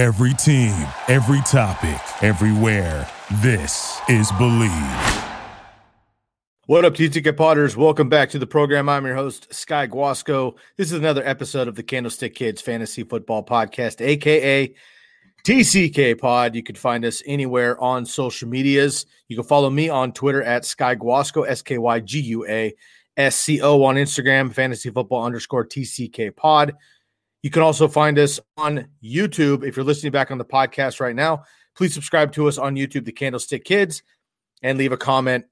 [0.00, 0.72] Every team,
[1.08, 3.06] every topic, everywhere.
[3.42, 4.72] This is Believe.
[6.64, 7.76] What up, TTK Potters?
[7.76, 8.88] Welcome back to the program.
[8.88, 10.56] I'm your host, Sky Guasco.
[10.78, 14.74] This is another episode of the Candlestick Kids Fantasy Football Podcast, aka
[15.44, 16.54] TCK Pod.
[16.54, 19.04] You can find us anywhere on social medias.
[19.28, 22.74] You can follow me on Twitter at Sky Guasco, S K Y G U A
[23.18, 26.72] S C O on Instagram, fantasy football underscore TCK Pod.
[27.42, 29.64] You can also find us on YouTube.
[29.64, 31.42] If you're listening back on the podcast right now,
[31.74, 34.02] please subscribe to us on YouTube, The Candlestick Kids,
[34.62, 35.46] and leave a comment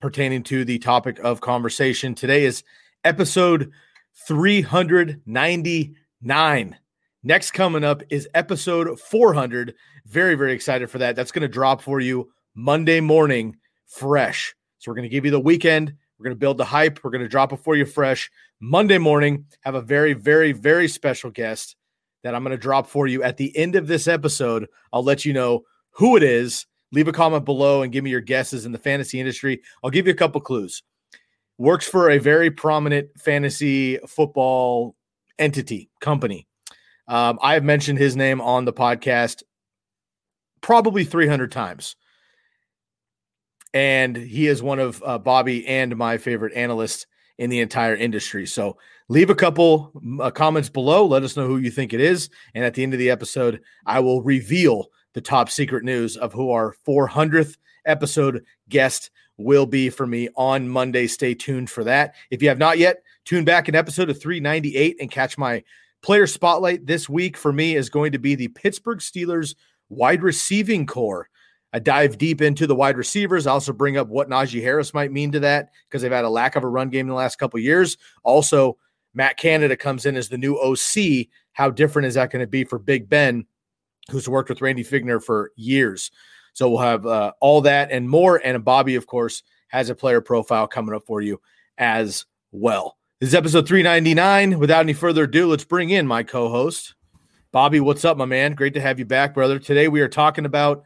[0.00, 2.14] pertaining to the topic of conversation.
[2.14, 2.64] Today is
[3.04, 3.70] episode
[4.26, 6.76] 399.
[7.22, 9.74] Next coming up is episode 400.
[10.06, 11.14] Very, very excited for that.
[11.14, 14.54] That's going to drop for you Monday morning, fresh.
[14.78, 15.94] So we're going to give you the weekend.
[16.18, 17.00] We're going to build the hype.
[17.02, 18.30] We're going to drop it for you fresh.
[18.60, 21.76] Monday morning, have a very, very, very special guest
[22.22, 24.68] that I'm going to drop for you at the end of this episode.
[24.92, 26.66] I'll let you know who it is.
[26.92, 29.62] Leave a comment below and give me your guesses in the fantasy industry.
[29.82, 30.82] I'll give you a couple clues.
[31.58, 34.94] Works for a very prominent fantasy football
[35.38, 36.46] entity company.
[37.08, 39.42] Um, I have mentioned his name on the podcast
[40.60, 41.96] probably 300 times.
[43.74, 47.06] And he is one of uh, Bobby and my favorite analysts
[47.38, 48.46] in the entire industry.
[48.46, 48.76] So
[49.08, 51.06] leave a couple uh, comments below.
[51.06, 52.28] Let us know who you think it is.
[52.54, 56.32] And at the end of the episode, I will reveal the top secret news of
[56.32, 61.06] who our 400th episode guest will be for me on Monday.
[61.06, 62.14] Stay tuned for that.
[62.30, 65.62] If you have not yet, tune back in episode of 398 and catch my
[66.02, 69.54] player spotlight this week for me is going to be the Pittsburgh Steelers
[69.88, 71.28] wide receiving core.
[71.72, 73.46] I dive deep into the wide receivers.
[73.46, 76.30] I also bring up what Najee Harris might mean to that because they've had a
[76.30, 77.96] lack of a run game in the last couple years.
[78.24, 78.76] Also,
[79.14, 81.28] Matt Canada comes in as the new OC.
[81.52, 83.46] How different is that going to be for Big Ben,
[84.10, 86.10] who's worked with Randy Fichtner for years?
[86.52, 88.40] So we'll have uh, all that and more.
[88.44, 91.40] And Bobby, of course, has a player profile coming up for you
[91.78, 92.98] as well.
[93.20, 94.58] This is episode 399.
[94.58, 96.94] Without any further ado, let's bring in my co host,
[97.50, 97.80] Bobby.
[97.80, 98.54] What's up, my man?
[98.54, 99.58] Great to have you back, brother.
[99.58, 100.84] Today we are talking about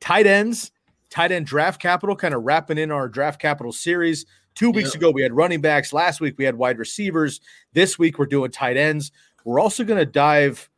[0.00, 0.70] tight ends,
[1.10, 4.26] tight end draft capital, kind of wrapping in our draft capital series.
[4.54, 5.92] Two weeks ago, we had running backs.
[5.92, 7.40] Last week, we had wide receivers.
[7.74, 9.12] This week, we're doing tight ends.
[9.44, 10.68] We're also going to dive,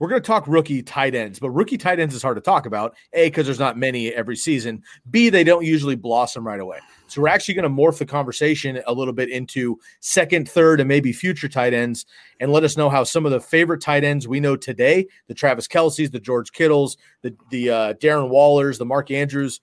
[0.00, 2.64] we're going to talk rookie tight ends, but rookie tight ends is hard to talk
[2.64, 2.96] about.
[3.12, 4.82] A, because there's not many every season.
[5.10, 6.78] B, they don't usually blossom right away.
[7.06, 10.88] So we're actually going to morph the conversation a little bit into second, third, and
[10.88, 12.06] maybe future tight ends
[12.40, 15.34] and let us know how some of the favorite tight ends we know today, the
[15.34, 19.60] Travis Kelce's, the George Kittles, the, the uh, Darren Wallers, the Mark Andrews,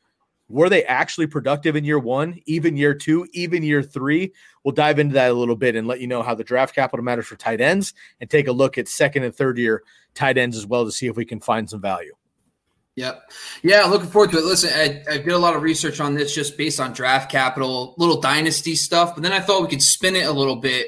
[0.50, 4.34] were they actually productive in year one, even year two, even year three?
[4.64, 7.04] We'll dive into that a little bit and let you know how the draft capital
[7.04, 10.58] matters for tight ends and take a look at second and third year tight ends
[10.58, 12.14] as well to see if we can find some value.
[12.96, 13.32] Yep.
[13.62, 14.46] Yeah, looking forward to it.
[14.46, 17.94] Listen, I, I did a lot of research on this just based on draft capital,
[17.98, 20.88] little dynasty stuff, but then I thought we could spin it a little bit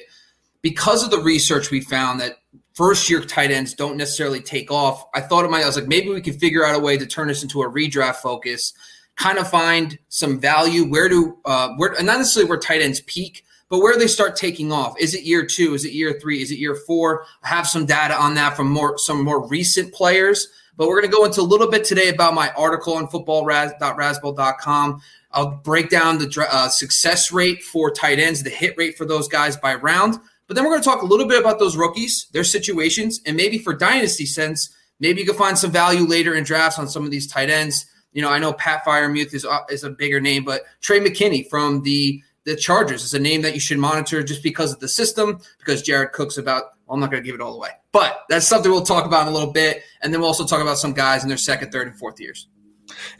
[0.63, 2.37] because of the research we found that
[2.73, 5.05] first year tight ends don't necessarily take off.
[5.13, 7.05] I thought of my, I was like, maybe we could figure out a way to
[7.05, 8.73] turn this into a redraft focus,
[9.19, 10.89] kind of find some value.
[10.89, 14.35] Where do, uh, where, and not necessarily where tight ends peak, but where they start
[14.35, 14.99] taking off.
[14.99, 15.75] Is it year two?
[15.75, 16.41] Is it year three?
[16.41, 17.25] Is it year four?
[17.43, 20.47] I have some data on that from more, some more recent players
[20.79, 25.01] but we're going to go into a little bit today about my article on football.razzball.com.
[25.33, 29.27] I'll break down the uh, success rate for tight ends, the hit rate for those
[29.27, 30.19] guys by round.
[30.47, 33.35] But then we're going to talk a little bit about those rookies, their situations, and
[33.35, 37.03] maybe for dynasty sense, maybe you can find some value later in drafts on some
[37.03, 37.85] of these tight ends.
[38.11, 41.49] You know, I know Pat Freiermuth is uh, is a bigger name, but Trey McKitty
[41.49, 44.87] from the the Chargers is a name that you should monitor just because of the
[44.87, 48.23] system, because Jared Cook's about well, I'm not going to give it all away, but
[48.29, 49.83] that's something we'll talk about in a little bit.
[50.01, 52.47] And then we'll also talk about some guys in their second, third, and fourth years.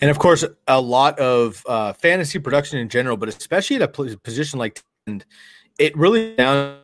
[0.02, 4.18] And of course, a lot of uh, fantasy production in general, but especially at a
[4.18, 4.82] position like
[5.78, 6.80] it really down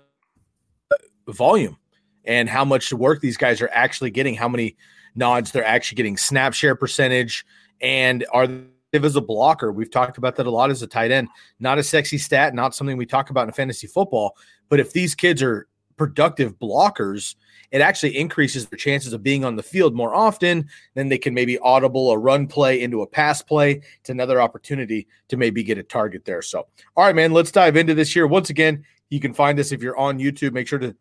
[1.27, 1.77] volume
[2.23, 4.75] and how much work these guys are actually getting, how many
[5.15, 7.45] nods they're actually getting, snap share percentage,
[7.85, 9.71] and are they as a blocker.
[9.71, 11.27] We've talked about that a lot as a tight end.
[11.59, 14.35] Not a sexy stat, not something we talk about in fantasy football.
[14.69, 15.67] But if these kids are
[15.97, 17.35] productive blockers,
[17.71, 20.67] it actually increases their chances of being on the field more often.
[20.95, 23.81] Then they can maybe audible a run play into a pass play.
[23.99, 26.41] It's another opportunity to maybe get a target there.
[26.41, 26.65] So,
[26.95, 28.25] all right, man, let's dive into this here.
[28.25, 30.53] Once again, you can find us if you're on YouTube.
[30.53, 30.95] Make sure to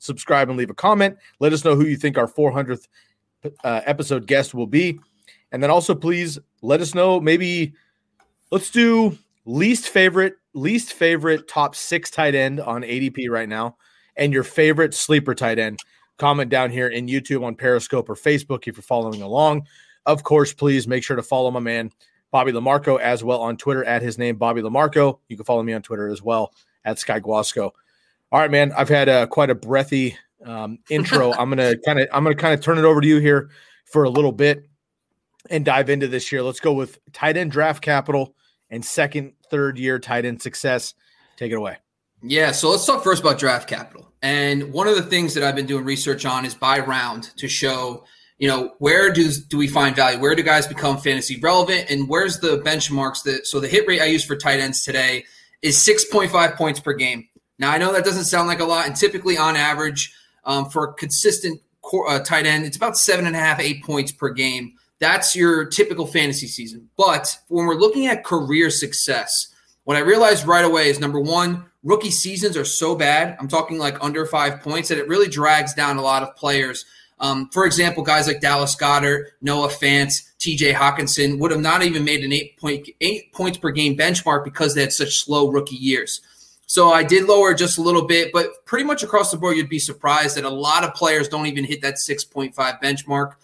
[0.00, 1.16] subscribe and leave a comment.
[1.40, 2.88] Let us know who you think our 400th
[3.62, 4.98] uh, episode guest will be.
[5.52, 7.74] And then also, please let us know maybe
[8.50, 13.76] let's do least favorite, least favorite top six tight end on ADP right now
[14.16, 15.80] and your favorite sleeper tight end.
[16.18, 19.66] comment down here in YouTube on Periscope or Facebook if you're following along.
[20.06, 21.90] Of course, please make sure to follow my man
[22.30, 25.18] Bobby Lamarco as well on Twitter at his name Bobby Lamarco.
[25.28, 26.52] You can follow me on Twitter as well
[26.84, 27.72] at Sky Guasco.
[28.32, 28.72] All right, man.
[28.72, 31.32] I've had a, quite a breathy um, intro.
[31.38, 33.50] I'm gonna kind of I'm gonna kind of turn it over to you here
[33.84, 34.66] for a little bit
[35.50, 36.42] and dive into this year.
[36.42, 38.34] Let's go with tight end draft capital
[38.70, 40.94] and second, third year tight end success.
[41.36, 41.78] Take it away.
[42.22, 44.12] Yeah, so let's talk first about draft capital.
[44.22, 47.48] And one of the things that I've been doing research on is by round to
[47.48, 48.04] show,
[48.38, 50.18] you know, where do do we find value?
[50.18, 51.90] Where do guys become fantasy relevant?
[51.90, 55.24] And where's the benchmarks that so the hit rate I use for tight ends today
[55.62, 57.28] is 6.5 points per game.
[57.58, 60.12] Now I know that doesn't sound like a lot, and typically on average,
[60.44, 63.84] um, for a consistent core, uh, tight end, it's about seven and a half, eight
[63.84, 64.74] points per game.
[64.98, 66.88] That's your typical fantasy season.
[66.96, 69.48] But when we're looking at career success,
[69.84, 73.36] what I realized right away is number one, rookie seasons are so bad.
[73.38, 76.84] I'm talking like under five points that it really drags down a lot of players.
[77.18, 82.04] Um, for example, guys like Dallas Goedert, Noah Fant, TJ Hockenson would have not even
[82.04, 85.76] made an eight point eight points per game benchmark because they had such slow rookie
[85.76, 86.20] years.
[86.66, 89.68] So I did lower just a little bit, but pretty much across the board, you'd
[89.68, 93.34] be surprised that a lot of players don't even hit that 6.5 benchmark.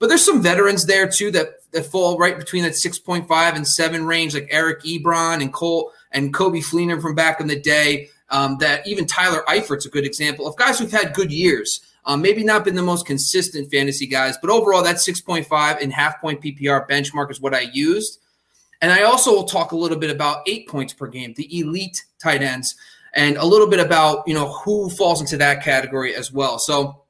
[0.00, 4.04] But there's some veterans there too that, that fall right between that 6.5 and 7
[4.04, 8.08] range, like Eric Ebron and Cole and Coby Fleener from back in the day.
[8.30, 11.80] Um, that even Tyler Eifert's a good example of guys who've had good years.
[12.04, 16.20] Um, maybe not been the most consistent fantasy guys, but overall, that 6.5 and half
[16.20, 18.20] point PPR benchmark is what I used.
[18.80, 22.02] And I also will talk a little bit about eight points per game, the elite
[22.22, 22.76] tight ends,
[23.12, 26.58] and a little bit about you know who falls into that category as well.
[26.58, 27.02] So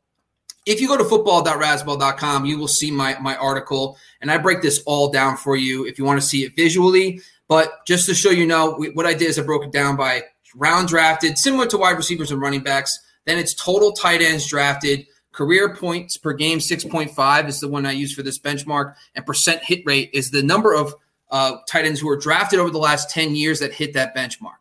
[0.67, 4.83] if you go to football.razzball.com, you will see my, my article, and I break this
[4.87, 7.21] all down for you if you want to see it visually.
[7.49, 9.97] But just to show you know, we, what I did is I broke it down
[9.97, 10.23] by
[10.55, 12.99] round drafted, similar to wide receivers and running backs.
[13.25, 15.07] Then it's total tight ends drafted.
[15.33, 18.95] Career points per game, 6.5 is the one I use for this benchmark.
[19.15, 20.95] And percent hit rate is the number of
[21.31, 24.57] uh, tight ends who were drafted over the last 10 years that hit that benchmark.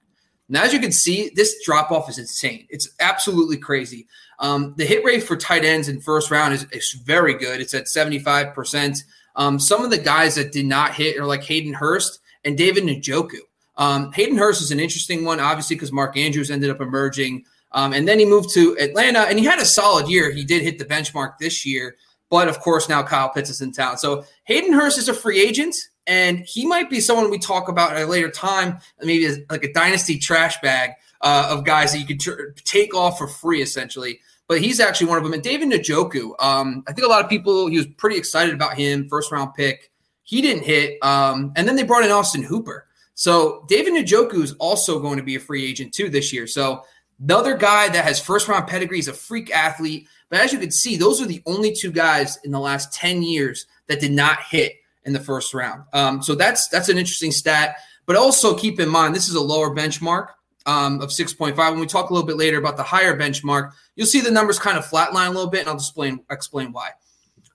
[0.47, 2.65] Now, as you can see, this drop off is insane.
[2.69, 4.07] It's absolutely crazy.
[4.39, 7.59] Um, the hit rate for tight ends in first round is, is very good.
[7.59, 9.03] It's at 75%.
[9.35, 12.85] Um, some of the guys that did not hit are like Hayden Hurst and David
[12.85, 13.39] Njoku.
[13.77, 17.45] Um, Hayden Hurst is an interesting one, obviously, because Mark Andrews ended up emerging.
[17.71, 20.31] Um, and then he moved to Atlanta and he had a solid year.
[20.31, 21.95] He did hit the benchmark this year.
[22.29, 23.97] But of course, now Kyle Pitts is in town.
[23.97, 25.75] So Hayden Hurst is a free agent.
[26.07, 29.71] And he might be someone we talk about at a later time, maybe like a
[29.71, 34.19] dynasty trash bag uh, of guys that you could tr- take off for free, essentially.
[34.47, 35.33] But he's actually one of them.
[35.33, 38.75] And David Njoku, um, I think a lot of people, he was pretty excited about
[38.75, 39.91] him, first round pick.
[40.23, 40.97] He didn't hit.
[41.03, 42.87] Um, and then they brought in Austin Hooper.
[43.13, 46.47] So David Njoku is also going to be a free agent too this year.
[46.47, 46.83] So
[47.21, 50.07] another guy that has first round pedigree is a freak athlete.
[50.29, 53.21] But as you can see, those are the only two guys in the last 10
[53.21, 54.73] years that did not hit
[55.03, 55.83] in the first round.
[55.93, 57.75] Um, so that's that's an interesting stat.
[58.05, 60.29] But also keep in mind this is a lower benchmark
[60.65, 61.57] um, of 6.5.
[61.57, 64.59] When we talk a little bit later about the higher benchmark, you'll see the numbers
[64.59, 66.91] kind of flatline a little bit, and I'll explain explain why.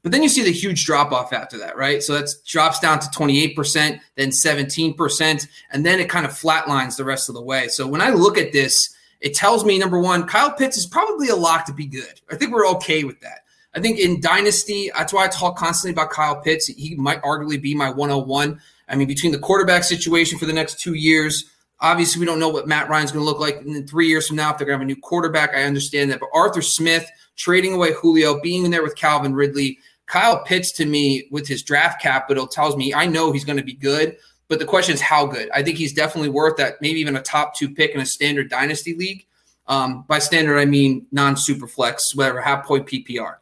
[0.03, 2.03] But then you see the huge drop off after that, right?
[2.03, 7.05] So that drops down to 28%, then 17%, and then it kind of flatlines the
[7.05, 7.69] rest of the way.
[7.69, 11.31] So when I look at this, it tells me number one, Kyle Pitts is probably
[11.31, 12.21] a lock to be good.
[12.31, 13.45] I think we're okay with that.
[13.75, 16.67] I think in Dynasty, that's why I talk constantly about Kyle Pitts.
[16.67, 18.61] He might arguably be my 101.
[18.89, 21.51] I mean, between the quarterback situation for the next two years,
[21.81, 24.37] obviously we don't know what Matt Ryan's going to look like in three years from
[24.37, 25.55] now if they're going to have a new quarterback.
[25.55, 26.21] I understand that.
[26.21, 30.87] But Arthur Smith trading away Julio, being in there with Calvin Ridley, Kyle Pitts to
[30.87, 34.17] me with his draft capital tells me I know he's going to be good.
[34.49, 35.51] But the question is how good.
[35.55, 38.51] I think he's definitely worth that, maybe even a top two pick in a standard
[38.51, 39.27] dynasty league.
[39.67, 43.37] Um, by standard, I mean non super flex, whatever, half point PPR.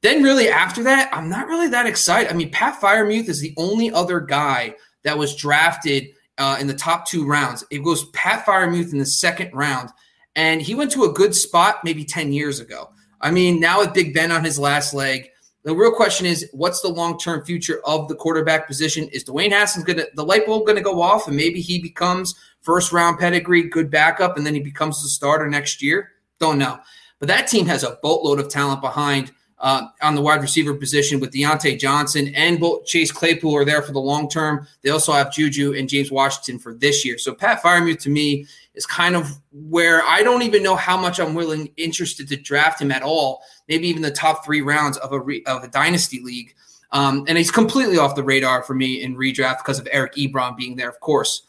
[0.00, 2.32] Then, really, after that, I'm not really that excited.
[2.32, 6.08] I mean, Pat Freiermuth is the only other guy that was drafted
[6.38, 7.64] uh, in the top two rounds.
[7.70, 9.90] It goes Pat Freiermuth in the second round,
[10.36, 12.90] and he went to a good spot maybe 10 years ago.
[13.20, 15.28] I mean, now with Big Ben on his last leg,
[15.64, 19.08] the real question is what's the long term future of the quarterback position?
[19.08, 21.80] Is Dwayne Haskins going to, the light bulb going to go off and maybe he
[21.80, 26.12] becomes first round pedigree, good backup, and then he becomes the starter next year?
[26.38, 26.78] Don't know.
[27.18, 31.20] But that team has a boatload of talent behind uh, on the wide receiver position
[31.20, 34.66] with Diontae Johnson and Chase Claypool are there for the long term.
[34.82, 37.18] They also have Juju and James Washington for this year.
[37.18, 41.18] So Pat Freiermuth to me is kind of where I don't even know how much
[41.18, 43.42] I'm willing interested to draft him at all.
[43.68, 46.54] Maybe even the top three rounds of a re, of a dynasty league.
[46.92, 50.56] Um, and he's completely off the radar for me in redraft because of Eric Ebron
[50.56, 51.42] being there, of course.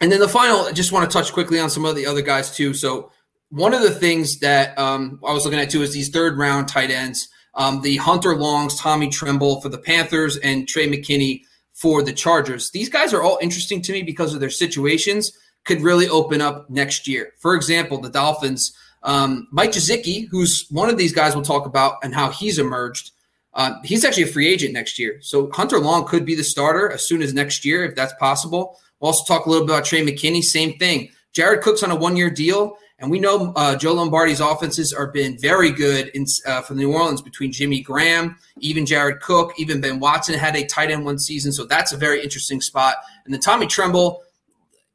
[0.00, 2.22] And then the final, I just want to touch quickly on some of the other
[2.22, 2.74] guys too.
[2.74, 3.12] So
[3.54, 6.66] one of the things that um, I was looking at too is these third round
[6.66, 7.28] tight ends.
[7.54, 11.42] Um, the Hunter Longs, Tommy Tremble for the Panthers, and Trey McKitty
[11.72, 12.72] for the Chargers.
[12.72, 16.68] These guys are all interesting to me because of their situations could really open up
[16.68, 17.32] next year.
[17.38, 21.98] For example, the Dolphins, um, Mike Gesicki, who's one of these guys we'll talk about
[22.02, 23.12] and how he's emerged.
[23.54, 25.18] Uh, he's actually a free agent next year.
[25.20, 28.80] So Hunter Long could be the starter as soon as next year, if that's possible.
[28.98, 30.42] We'll also talk a little bit about Trey McKitty.
[30.42, 31.10] Same thing.
[31.32, 32.78] Jared Cook's on a one year deal.
[33.04, 36.90] And we know uh, Joe Lombardi's offenses are been very good in, uh, for New
[36.90, 41.18] Orleans between Jimmy Graham, even Jared Cook, even Ben Watson had a tight end one
[41.18, 41.52] season.
[41.52, 42.96] So that's a very interesting spot.
[43.26, 44.22] And then Tommy Tremble,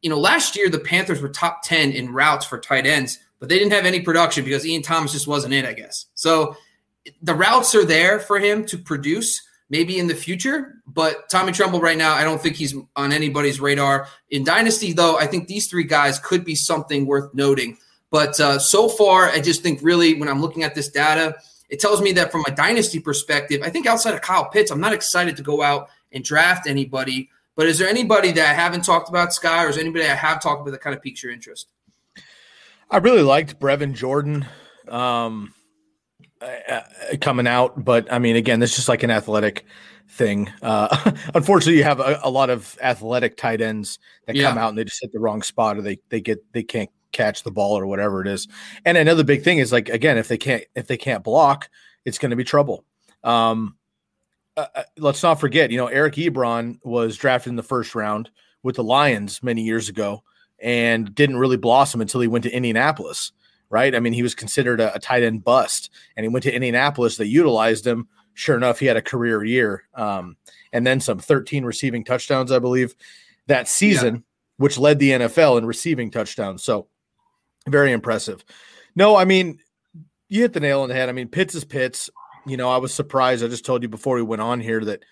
[0.02, 3.48] you know, last year the Panthers were top 10 in routes for tight ends, but
[3.48, 6.08] they didn't have any production because Ian Thomas just wasn't in, I guess.
[6.16, 6.56] So
[7.22, 9.40] the routes are there for him to produce
[9.70, 10.82] maybe in the future.
[10.88, 14.08] But Tommy Tremble right now, I don't think he's on anybody's radar.
[14.32, 17.78] In Dynasty, though, I think these three guys could be something worth noting.
[18.12, 21.36] But uh, so far, I just think really when I'm looking at this data,
[21.70, 24.80] it tells me that from a Dynasty perspective, I think outside of Kyle Pitts, I'm
[24.80, 27.30] not excited to go out and draft anybody.
[27.56, 30.42] But is there anybody that I haven't talked about, Sky, or is anybody I have
[30.42, 31.68] talked about that kind of piques your interest?
[32.90, 34.46] I really liked Brevin Jordan.
[34.88, 35.54] Um,
[36.42, 36.82] uh,
[37.20, 37.84] coming out.
[37.84, 39.66] But I mean, again, this is just like an athletic
[40.08, 40.52] thing.
[40.62, 44.50] Uh, unfortunately, you have a, a, lot of athletic tight ends that yeah.
[44.50, 46.90] come out and they just hit the wrong spot, or they they get they can't
[47.12, 48.48] catch the ball or whatever it is.
[48.86, 51.70] And another big thing is like again, if they can't if they can't block,
[52.06, 52.86] it's going to be trouble.
[53.24, 53.76] Um,
[54.58, 58.30] uh, uh, let's not forget, you know, Eric Ebron was drafted in the first round
[58.64, 60.24] with the Lions many years ago
[60.62, 63.32] and didn't really blossom until he went to Indianapolis
[63.70, 63.96] right?
[63.96, 67.18] I mean, he was considered a, a tight end bust, and he went to Indianapolis.
[67.18, 68.08] They utilized him.
[68.34, 70.38] Sure enough, he had a career year, um,
[70.72, 72.96] and then some 13 receiving touchdowns, I believe,
[73.48, 74.22] that season, yeah.
[74.58, 76.64] which led the NFL in receiving touchdowns.
[76.64, 76.88] So,
[77.72, 78.44] very impressive.
[78.96, 79.60] No, I mean,
[80.30, 81.10] you hit the nail on the head.
[81.10, 82.10] I mean, Pitts is Pitts.
[82.46, 83.44] You know, I was surprised.
[83.44, 85.04] I just told you before we went on here that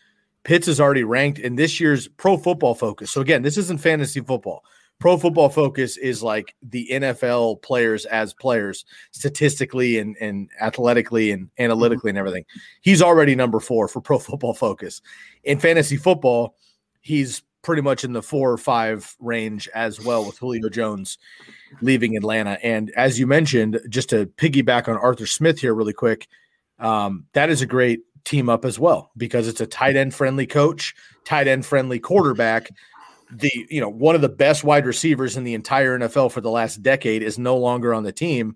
[0.43, 3.11] Pitts is already ranked in this year's Pro Football Focus.
[3.11, 4.63] So again, this isn't fantasy football.
[4.99, 11.49] Pro Football Focus is like the NFL players as players, statistically and, and athletically and
[11.59, 12.45] analytically and everything.
[12.81, 15.01] He's already number four for Pro Football Focus.
[15.43, 16.55] In fantasy football,
[17.01, 21.17] he's pretty much in the four or five range as well with Julio Jones
[21.81, 22.57] leaving Atlanta.
[22.63, 26.27] And as you mentioned, just to piggyback on Arthur Smith here really quick,
[26.79, 30.45] um, that is a great team up as well because it's a tight end friendly
[30.45, 30.93] coach,
[31.25, 32.69] tight end friendly quarterback
[33.31, 36.49] the you know one of the best wide receivers in the entire NFL for the
[36.49, 38.55] last decade is no longer on the team.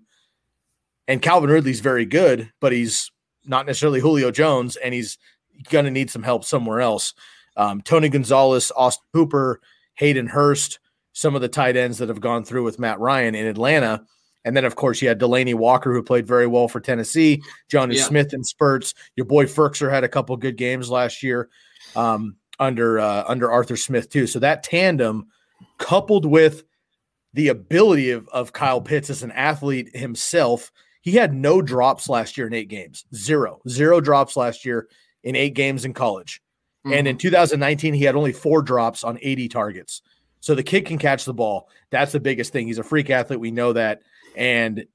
[1.08, 3.10] And Calvin Ridley's very good, but he's
[3.44, 5.18] not necessarily Julio Jones, and he's
[5.68, 7.12] going to need some help somewhere else.
[7.56, 9.60] Um, Tony Gonzalez, Austin Hooper,
[9.94, 10.78] Hayden Hurst,
[11.12, 14.04] some of the tight ends that have gone through with Matt Ryan in Atlanta.
[14.44, 17.94] And then, of course, you had Delanie Walker, who played very well for Tennessee, Jonnu
[17.94, 18.02] yeah.
[18.02, 18.94] Smith in spurts.
[19.14, 21.48] Your boy Firkser had a couple good games last year.
[21.94, 24.26] Um, under uh, under Arthur Smith too.
[24.26, 25.26] So that tandem,
[25.78, 26.64] coupled with
[27.34, 32.36] the ability of, of Kyle Pitts as an athlete himself, he had no drops last
[32.36, 33.04] year in eight games.
[33.14, 34.88] Zero, zero drops last year
[35.24, 36.41] in eight games in college.
[36.84, 36.92] Mm-hmm.
[36.92, 40.02] And in 2019, he had only four drops on 80 targets.
[40.40, 41.68] So the kid can catch the ball.
[41.90, 42.66] That's the biggest thing.
[42.66, 43.38] He's a freak athlete.
[43.38, 44.02] We know that.
[44.36, 44.86] And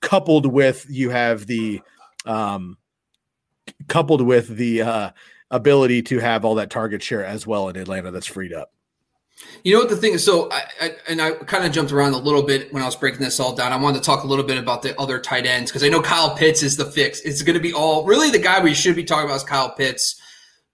[0.00, 1.80] coupled with you have the
[2.26, 2.76] um
[3.88, 5.10] coupled with the uh
[5.50, 8.72] ability to have all that target share as well in Atlanta that's freed up.
[9.62, 10.24] You know what the thing is?
[10.24, 12.96] So, I, I and I kind of jumped around a little bit when I was
[12.96, 13.72] breaking this all down.
[13.72, 16.02] I wanted to talk a little bit about the other tight ends because I know
[16.02, 17.20] Kyle Pitts is the fix.
[17.20, 19.70] It's going to be all really the guy we should be talking about is Kyle
[19.70, 20.20] Pitts.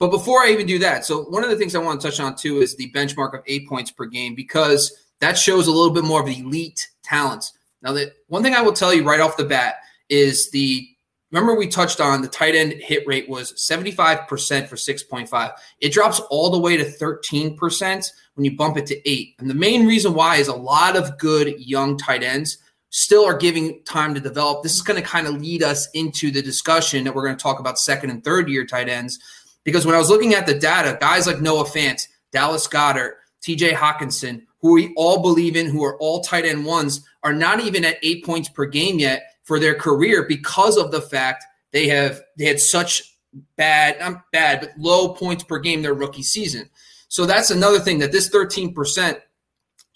[0.01, 2.19] But before I even do that, so one of the things I want to touch
[2.19, 4.91] on too is the benchmark of eight points per game because
[5.21, 7.53] that shows a little bit more of elite talents.
[7.83, 9.77] Now, that one thing I will tell you right off the bat
[10.09, 10.89] is the
[11.31, 14.27] remember we touched on the tight end hit rate was 75%
[14.69, 15.53] for 6.5.
[15.81, 19.35] It drops all the way to 13% when you bump it to 8.
[19.39, 22.57] And the main reason why is a lot of good young tight ends
[22.89, 24.63] still are giving time to develop.
[24.63, 27.43] This is going to kind of lead us into the discussion that we're going to
[27.43, 29.19] talk about second and third year tight ends
[29.65, 33.13] because when I was looking at the data, guys like Noah Fant, Dallas Goedert,
[33.43, 37.61] TJ Hockenson, who we all believe in, who are all tight end ones, are not
[37.61, 41.89] even at 8 points per game yet for their career because of the fact they
[41.89, 43.17] have they had such
[43.57, 46.69] bad not bad but low points per game their rookie season.
[47.09, 49.21] So that's another thing that this 13%,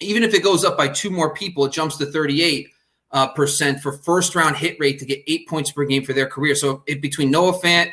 [0.00, 2.68] even if it goes up by two more people, it jumps to 38
[3.12, 6.26] uh, percent for first round hit rate to get eight points per game for their
[6.26, 6.56] career.
[6.56, 7.92] So it, between Noah Fant,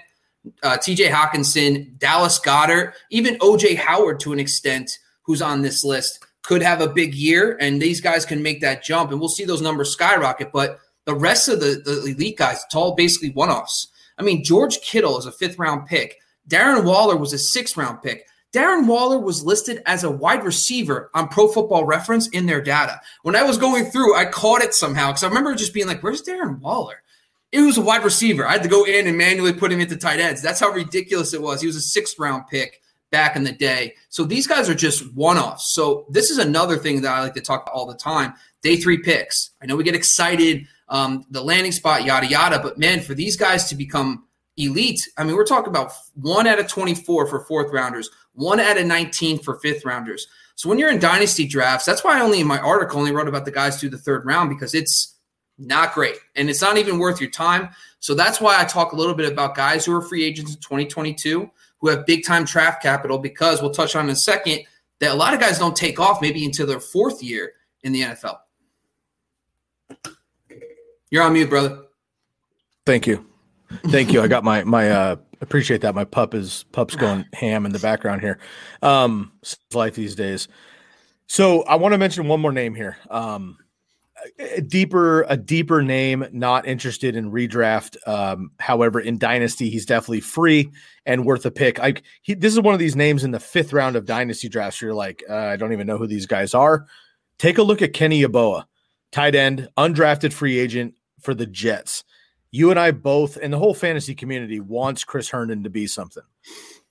[0.64, 6.26] uh, TJ Hockenson, Dallas Goedert, even OJ Howard to an extent, who's on this list,
[6.44, 9.46] could have a big year, and these guys can make that jump, and we'll see
[9.46, 10.52] those numbers skyrocket.
[10.52, 13.88] But the rest of the, the elite guys, it's all basically one offs.
[14.18, 16.18] I mean, George Kittle is a fifth round pick.
[16.48, 18.26] Darren Waller was a sixth round pick.
[18.54, 23.00] Darren Waller was listed as a wide receiver on Pro Football Reference in their data.
[23.22, 26.04] When I was going through, I caught it somehow because I remember just being like,
[26.04, 27.02] "Where's Darren Waller?"
[27.51, 28.48] It was a wide receiver.
[28.48, 30.41] I had to go in and manually put him into tight ends.
[30.41, 31.62] That's how ridiculous it was.
[31.62, 32.81] He was a sixth round pick
[33.12, 33.96] back in the day.
[34.10, 35.74] So these guys are just one offs.
[35.74, 38.34] So this is another thing that I like to talk about all the time.
[38.62, 39.51] Day three picks.
[39.62, 42.60] I know we get excited, um, the landing spot, yada yada.
[42.60, 46.60] But man, for these guys to become elite, I mean, we're talking about one out
[46.60, 50.27] of 24 for fourth rounders, one out of 19 for fifth rounders.
[50.55, 53.27] So when you're in dynasty drafts, that's why I only in my article only wrote
[53.27, 55.15] about the guys through the third round because it's
[55.62, 57.70] not great and it's not even worth your time.
[58.00, 60.62] So that's why I talk a little bit about guys who are free agents in
[60.62, 61.50] 2022
[61.80, 64.62] who have big time draft capital because we'll touch on in a second
[65.00, 67.53] that a lot of guys don't take off maybe into their fourth year
[67.84, 68.38] in the NFL.
[71.10, 71.84] You're on mute, brother.
[72.86, 73.25] Thank you.
[73.88, 74.22] Thank you.
[74.22, 75.96] I got my my uh appreciate that.
[75.96, 78.39] My pup is pup's going ham in the background here.
[78.82, 79.34] Um
[79.74, 80.48] life these days.
[81.27, 82.98] So I want to mention one more name here.
[83.10, 83.58] Um
[84.40, 90.20] a deeper a deeper name not interested in redraft um however in dynasty he's definitely
[90.20, 90.70] free
[91.06, 93.74] and worth a pick i he, this is one of these names in the fifth
[93.74, 96.54] round of dynasty drafts where you're like uh, i don't even know who these guys
[96.54, 96.86] are
[97.38, 98.66] take a look at kenny yeboah
[99.12, 102.04] tight end undrafted free agent for the jets
[102.51, 106.24] you and I both, and the whole fantasy community wants Chris Herndon to be something.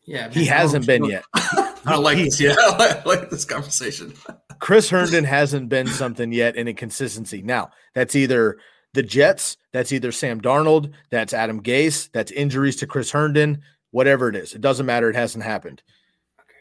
[0.06, 1.24] Yeah, he hasn't been yet.
[1.90, 2.40] I like this.
[2.40, 4.12] Yeah, I like this conversation.
[4.58, 7.42] Chris Herndon hasn't been something yet in a consistency.
[7.42, 8.58] Now, that's either
[8.92, 14.28] the Jets, that's either Sam Darnold, that's Adam Gase, that's injuries to Chris Herndon, whatever
[14.28, 14.54] it is.
[14.54, 15.08] It doesn't matter.
[15.08, 15.82] It hasn't happened.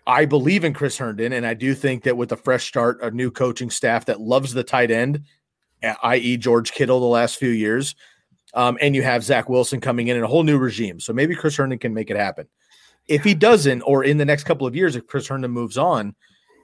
[0.08, 3.12] I believe in Chris Herndon, and I do think that with a fresh start, a
[3.12, 5.24] new coaching staff that loves the tight end,
[6.04, 7.96] i.e., George Kittle, the last few years,
[8.54, 11.00] um, and you have Zach Wilson coming in and a whole new regime.
[11.00, 12.48] So maybe Chris Herndon can make it happen.
[13.10, 16.16] If he doesn't, or in the next couple of years, if Chris Herndon moves on,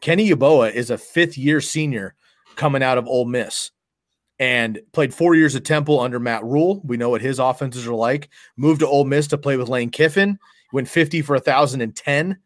[0.02, 2.16] Kenny Yeboah is a fifth year senior
[2.56, 3.72] coming out of Ole Miss
[4.40, 6.82] and played four years at Temple under Matt Rhule.
[6.84, 8.30] We know what his offenses are like.
[8.58, 10.38] Moved to Ole Miss to play with Lane Kiffin.
[10.74, 12.38] Went 50 for 1,010.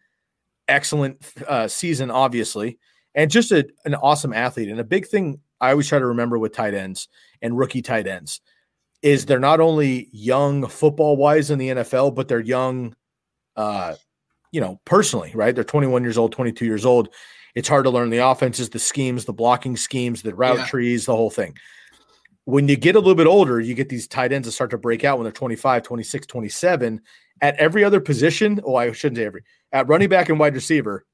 [0.67, 2.77] Excellent uh, season, obviously.
[3.15, 4.69] And just a, an awesome athlete.
[4.69, 7.07] And a big thing I always try to remember with tight ends
[7.41, 8.41] and rookie tight ends
[9.01, 12.95] is they're not only young football wise in the NFL, but they're young,
[13.59, 13.95] uh,
[14.53, 15.53] you know, personally, right?
[15.53, 17.09] They're 21 years old, 22 years old.
[17.55, 20.65] It's hard to learn the offenses, the schemes, the blocking schemes, the route yeah.
[20.65, 21.57] trees, the whole thing.
[22.45, 24.77] When you get a little bit older, you get these tight ends that start to
[24.77, 27.01] break out when they're 25, 26, 27.
[27.41, 29.43] At every other position, oh, I shouldn't say every,
[29.73, 31.05] at running back and wide receiver,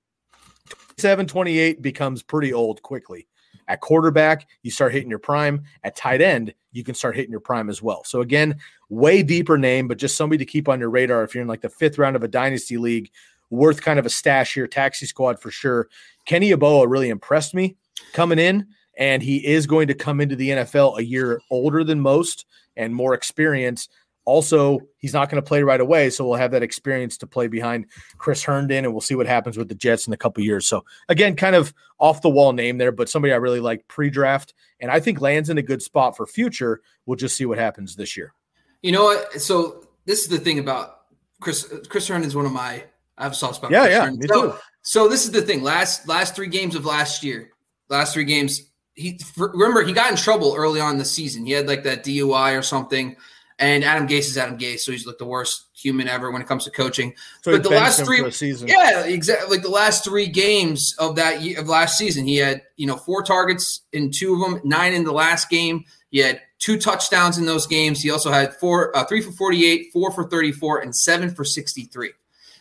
[0.98, 3.28] 27, 28 becomes pretty old quickly.
[3.68, 5.64] At quarterback, you start hitting your prime.
[5.84, 8.04] At tight end, you can start hitting your prime as well.
[8.04, 8.56] So again,
[8.90, 11.62] way deeper name, but just somebody to keep on your radar if you're in like
[11.62, 13.10] the fifth round of a dynasty league,
[13.50, 14.68] worth kind of a stash here.
[14.68, 15.88] Taxi squad for sure.
[16.26, 17.78] Kenny Yeboah really impressed me
[18.14, 22.00] coming in, and he is going to come into the NFL a year older than
[22.00, 23.88] most and more experience.
[24.26, 27.48] Also, he's not going to play right away, so we'll have that experience to play
[27.48, 27.86] behind
[28.18, 30.68] Chris Herndon, and we'll see what happens with the Jets in a couple years.
[30.68, 34.56] So, again, kind of off the wall name there, but somebody I really like pre-draft,
[34.80, 36.82] and I think lands in a good spot for future.
[37.06, 38.34] We'll just see what happens this year.
[38.82, 39.42] You know what?
[39.42, 41.02] So this is the thing about
[41.40, 41.72] Chris.
[41.88, 42.84] Chris Herndon is one of my.
[43.18, 43.72] I have a soft spot.
[43.72, 44.58] Yeah, Chris yeah, me so, too.
[44.82, 45.62] So this is the thing.
[45.62, 47.52] Last last three games of last year,
[47.90, 48.72] last three games.
[48.96, 51.46] He remember he got in trouble early on in the season.
[51.46, 53.16] He had like that DUI or something
[53.60, 56.48] and Adam Gase is Adam Gase, so he's like the worst human ever when it
[56.48, 57.14] comes to coaching.
[57.42, 59.56] So but the last three season, yeah, exactly.
[59.56, 62.98] Like the last three games of that year, of last season, he had you know
[62.98, 65.86] four targets in two of them, nine in the last game.
[66.12, 68.02] He had two touchdowns in those games.
[68.02, 72.12] He also had four, uh, three for forty-eight, four for thirty-four, and seven for sixty-three.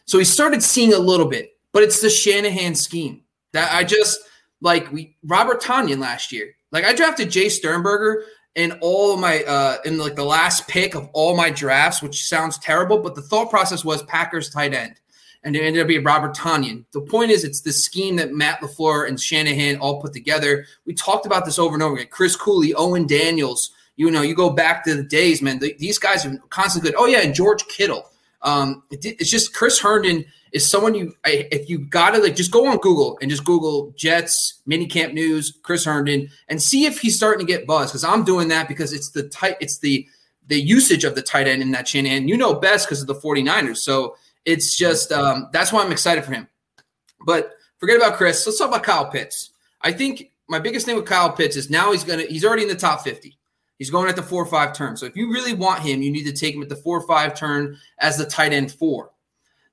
[0.07, 4.21] So he started seeing a little bit, but it's the Shanahan scheme that I just
[4.61, 4.93] like.
[4.93, 6.55] We Robert Tonyan last year.
[6.71, 8.25] Like I drafted Jace Sternberger
[8.55, 12.25] in all of my uh in like the last pick of all my drafts, which
[12.25, 15.01] sounds terrible, but the thought process was Packers tight end.
[15.43, 16.87] And it ended up being Robert Tonyan.
[16.93, 20.65] The point is, it's the scheme that Matt LaFleur and Shanahan all put together.
[20.87, 22.09] We talked about this over and over again.
[22.11, 25.59] Chris Cooley, Owen Daniels, you know, you go back to the days, man.
[25.59, 26.97] The, these guys are constantly good.
[26.99, 28.11] Oh, yeah, and George Kittle.
[28.41, 32.67] Um, it, it's just Chris Herndon is someone you if you gotta like just go
[32.69, 37.45] on Google and just Google Jets minicamp news, Chris Herndon, and see if he's starting
[37.45, 37.91] to get buzz.
[37.91, 40.07] Because I'm doing that because it's the tight, it's the
[40.47, 43.15] the usage of the tight end in that and you know best because of the
[43.15, 43.79] 49ers.
[43.79, 46.47] So it's just um, that's why I'm excited for him.
[47.27, 48.47] But forget about Chris.
[48.47, 49.51] Let's talk about Kyle Pitts.
[49.83, 52.69] I think my biggest thing with Kyle Pitts is now he's gonna he's already in
[52.69, 53.37] the top 50.
[53.79, 54.97] He's going at the four or five turn.
[54.97, 57.07] So if you really want him, you need to take him at the four or
[57.09, 59.11] five turn as the tight end four.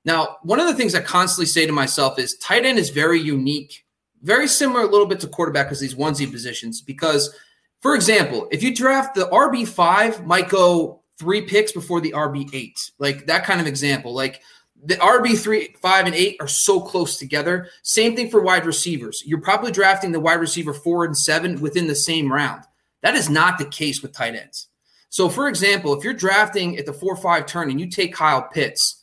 [0.04, 3.20] Now, one of the things I constantly say to myself is tight end is very
[3.20, 3.84] unique,
[4.22, 6.80] very similar a little bit to quarterback because these onesie positions.
[6.80, 7.34] Because,
[7.80, 13.26] for example, if you draft the RB5, might go three picks before the RB8, like
[13.26, 14.12] that kind of example.
[14.12, 14.42] Like
[14.84, 17.68] the RB three, five, and eight are so close together.
[17.82, 19.22] Same thing for wide receivers.
[19.24, 22.64] You're probably drafting the wide receiver four and seven within the same round.
[23.02, 24.68] That is not the case with tight ends.
[25.08, 28.42] So, for example, if you're drafting at the four five turn and you take Kyle
[28.42, 29.01] Pitts,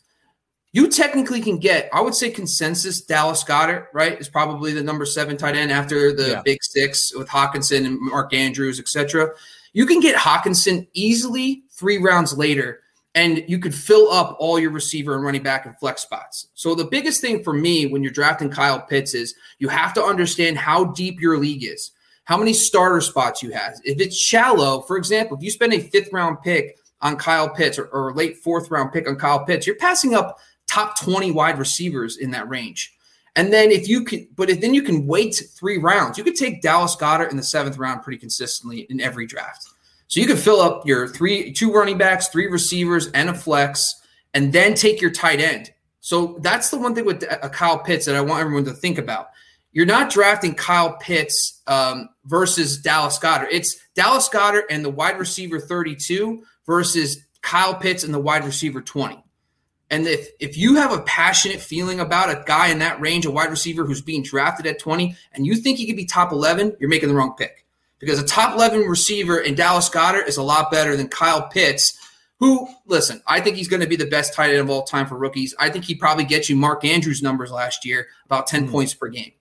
[0.71, 5.05] you technically can get, I would say, consensus Dallas Goedert, right, is probably the number
[5.05, 6.41] seven tight end after the yeah.
[6.43, 9.31] big six with Hockenson and Mark Andrews, etc.
[9.73, 12.81] You can get Hockenson easily three rounds later,
[13.15, 16.49] and you could fill up all your receiver and running back and flex spots.
[16.53, 20.03] So the biggest thing for me when you're drafting Kyle Pitts is you have to
[20.03, 21.91] understand how deep your league is
[22.29, 23.73] how many starter spots you have.
[23.83, 27.79] If it's shallow, for example, if you spend a fifth round pick on Kyle Pitts
[27.79, 30.37] or, or late fourth round pick on Kyle Pitts, you're passing up
[30.69, 32.93] top 20 wide receivers in that range.
[33.35, 36.35] And then if you can, but if then you can wait three rounds, you could
[36.35, 39.67] take Dallas Goedert in the seventh round pretty consistently in every draft.
[40.07, 44.01] So you could fill up your three, two running backs, three receivers, and a flex,
[44.33, 45.71] and then take your tight end.
[46.01, 48.97] So that's the one thing with uh, Kyle Pitts that I want everyone to think
[48.97, 49.29] about
[49.71, 53.49] you're not drafting Kyle Pitts um, versus Dallas Goedert.
[53.51, 58.81] It's Dallas Goedert and the wide receiver 32 versus Kyle Pitts and the wide receiver
[58.81, 59.23] 20.
[59.91, 63.31] And if if you have a passionate feeling about a guy in that range, a
[63.31, 66.77] wide receiver who's being drafted at 20, and you think he could be top 11,
[66.79, 67.65] you're making the wrong pick.
[67.97, 71.97] Because a top 11 receiver in Dallas Goedert is a lot better than Kyle Pitts,
[72.39, 75.05] who, listen, I think he's going to be the best tight end of all time
[75.05, 75.53] for rookies.
[75.59, 78.71] I think he probably gets you Mark Andrews numbers last year, about 10 mm.
[78.71, 79.33] points per game.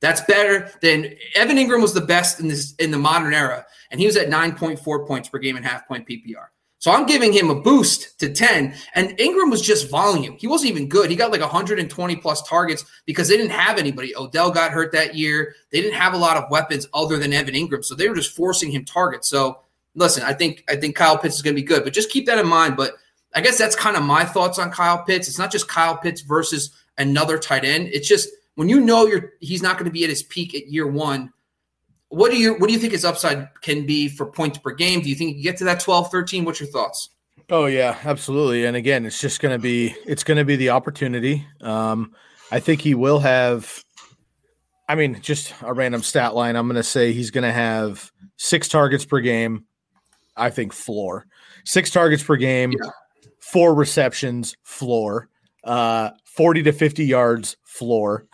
[0.00, 4.00] That's better than Evan Engram was the best in this in the modern era, and
[4.00, 6.46] he was at 9.4 points per game and half point PPR.
[6.80, 8.74] So I'm giving him a boost to 10.
[8.94, 10.36] And Engram was just volume.
[10.38, 11.10] He wasn't even good.
[11.10, 14.16] He got like 120 plus targets because they didn't have anybody.
[14.16, 15.54] Odell got hurt that year.
[15.70, 17.84] They didn't have a lot of weapons other than Evan Engram.
[17.84, 19.28] So they were just forcing him targets.
[19.28, 19.60] So
[19.94, 22.24] listen, I think I think Kyle Pitts is going to be good, but just keep
[22.26, 22.78] that in mind.
[22.78, 22.94] But
[23.34, 25.28] I guess that's kind of my thoughts on Kyle Pitts.
[25.28, 27.88] It's not just Kyle Pitts versus another tight end.
[27.92, 30.68] It's just when you know you're he's not going to be at his peak at
[30.68, 31.32] year one,
[32.10, 35.00] what do you what do you think his upside can be for points per game?
[35.00, 36.44] Do you think you get to that 12, 13?
[36.44, 37.10] What's your thoughts?
[37.48, 38.66] Oh yeah, absolutely.
[38.66, 41.46] And again, it's just going to be it's going to be the opportunity.
[41.60, 42.14] Um,
[42.52, 43.84] I think he will have.
[44.88, 46.56] I mean, just a random stat line.
[46.56, 49.64] I'm going to say he's going to have six targets per game.
[50.36, 51.26] I think floor
[51.64, 52.90] six targets per game, yeah.
[53.40, 55.28] four receptions floor,
[55.64, 58.26] uh, 40 to 50 yards floor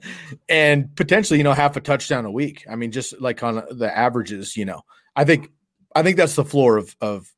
[0.48, 2.64] and potentially, you know, half a touchdown a week.
[2.70, 4.82] I mean, just like on the averages, you know,
[5.14, 5.50] I think,
[5.94, 7.30] I think that's the floor of, of,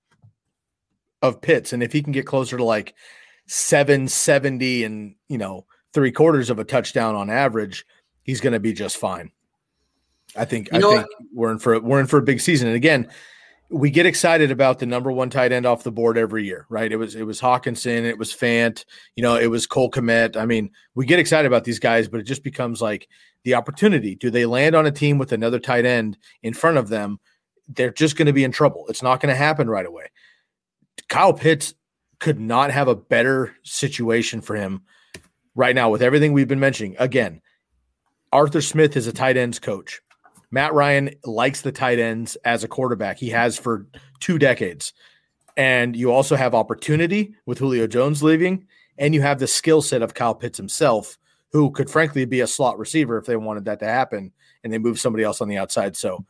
[1.20, 1.72] of Pitts.
[1.72, 2.94] And if he can get closer to like
[3.46, 7.86] 770 and, you know, three quarters of a touchdown on average,
[8.22, 9.30] he's going to be just fine.
[10.36, 11.08] I think, you I think what?
[11.32, 12.68] we're in for, we're in for a big season.
[12.68, 13.08] And again,
[13.74, 16.92] we get excited about the number one tight end off the board every year, right?
[16.92, 18.84] It was it was Hockenson, it was Fant,
[19.16, 20.36] you know, it was Cole Kmet.
[20.36, 23.08] I mean, we get excited about these guys, but it just becomes like
[23.42, 24.14] the opportunity.
[24.14, 27.18] Do they land on a team with another tight end in front of them?
[27.68, 28.86] They're just going to be in trouble.
[28.88, 30.06] It's not going to happen right away.
[31.08, 31.74] Kyle Pitts
[32.20, 34.82] could not have a better situation for him
[35.56, 36.94] right now with everything we've been mentioning.
[37.00, 37.40] Again,
[38.30, 40.00] Arthur Smith is a tight ends coach.
[40.54, 43.18] Matt Ryan likes the tight ends as a quarterback.
[43.18, 43.88] He has for
[44.20, 44.92] two decades.
[45.56, 50.00] And you also have opportunity with Julio Jones leaving, and you have the skill set
[50.00, 51.18] of Kyle Pitts himself,
[51.50, 54.30] who could frankly be a slot receiver if they wanted that to happen
[54.62, 55.96] and they move somebody else on the outside.
[55.96, 56.24] So,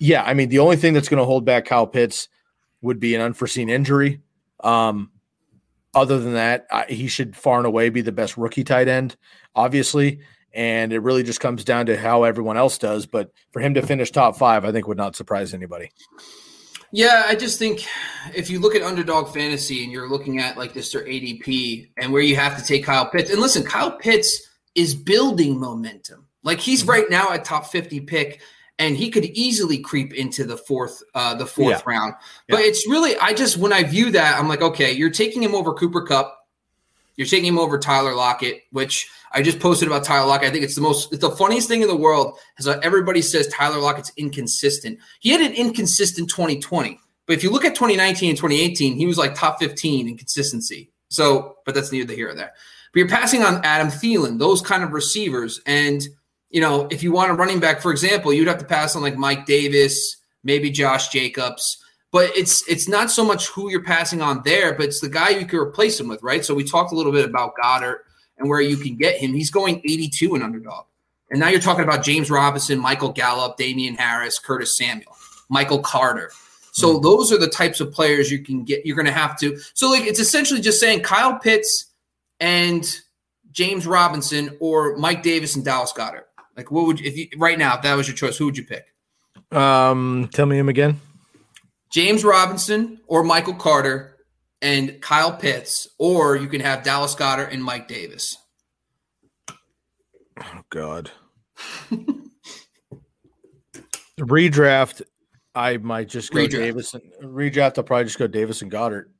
[0.00, 2.28] yeah, I mean, the only thing that's going to hold back Kyle Pitts
[2.82, 4.20] would be an unforeseen injury.
[4.64, 5.12] Um,
[5.94, 9.16] other than that, I, he should far and away be the best rookie tight end,
[9.54, 10.18] obviously
[10.54, 13.06] and it really just comes down to how everyone else does.
[13.06, 15.90] But for him to finish top five, I think would not surprise anybody.
[16.92, 17.84] Yeah, I just think
[18.34, 22.12] if you look at underdog fantasy and you're looking at like this or ADP and
[22.12, 26.28] where you have to take Kyle Pitts, and listen, Kyle Pitts is building momentum.
[26.44, 26.90] Like he's mm-hmm.
[26.90, 28.42] right now at top 50 pick
[28.78, 31.90] and he could easily creep into the fourth uh the fourth yeah.
[31.92, 32.14] round.
[32.48, 32.66] But yeah.
[32.66, 35.74] it's really I just when I view that, I'm like, okay, you're taking him over
[35.74, 36.38] Cooper Kupp,
[37.16, 40.48] you're taking him over Tyler Lockett, which I just posted about Tyler Lockett.
[40.48, 43.20] I think it's the most, it's the funniest thing in the world is that everybody
[43.20, 44.98] says Tyler Lockett's inconsistent.
[45.20, 49.18] He had an inconsistent 2020, but if you look at 2019 and 2018, he was
[49.18, 50.90] like top 15 in consistency.
[51.08, 52.52] So, but that's neither the here or there.
[52.92, 56.02] But you're passing on Adam Thielen, those kind of receivers, and
[56.50, 59.02] you know, if you want a running back, for example, you'd have to pass on
[59.02, 61.78] like Mike Davis, maybe Josh Jacobs.
[62.12, 65.30] But it's it's not so much who you're passing on there, but it's the guy
[65.30, 66.44] you can replace him with, right?
[66.44, 68.04] So we talked a little bit about Goedert
[68.38, 69.32] and where you can get him.
[69.32, 70.86] He's going 82 in underdog.
[71.30, 75.16] And now you're talking about James Robinson, Michael Gallup, Damien Harris, Curtis Samuel,
[75.48, 76.30] Michael Carter.
[76.72, 77.02] So mm-hmm.
[77.02, 78.84] those are the types of players you can get.
[78.84, 79.58] You're going to have to.
[79.74, 81.86] So like it's essentially just saying Kyle Pitts
[82.40, 83.00] and
[83.52, 86.24] James Robinson or Mike Davis and Dallas Goedert.
[86.56, 88.64] Like, what would if you right now if that was your choice, who would you
[88.64, 88.86] pick?
[89.50, 91.00] Um, tell me him again.
[91.90, 94.13] James Robinson or Michael Carter
[94.64, 98.36] and Kyle Pitts, or you can have Dallas Goedert and Mike Davis.
[99.50, 101.10] Oh God.
[104.18, 105.02] redraft,
[105.54, 106.50] I might just go redraft.
[106.50, 106.94] Davis.
[106.94, 109.10] And, redraft, I'll probably just go Davis and Goedert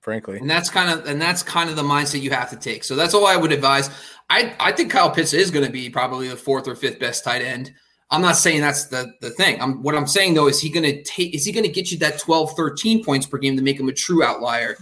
[0.00, 0.38] frankly.
[0.38, 2.84] And that's kind of and that's kind of the mindset you have to take.
[2.84, 3.90] So that's all I would advise.
[4.30, 7.24] I I think Kyle Pitts is going to be probably the fourth or fifth best
[7.24, 7.72] tight end.
[8.10, 9.60] I'm not saying that's the the thing.
[9.60, 11.90] I'm what I'm saying though is he going to take is he going to get
[11.90, 14.76] you that 12 13 points per game to make him a true outlier?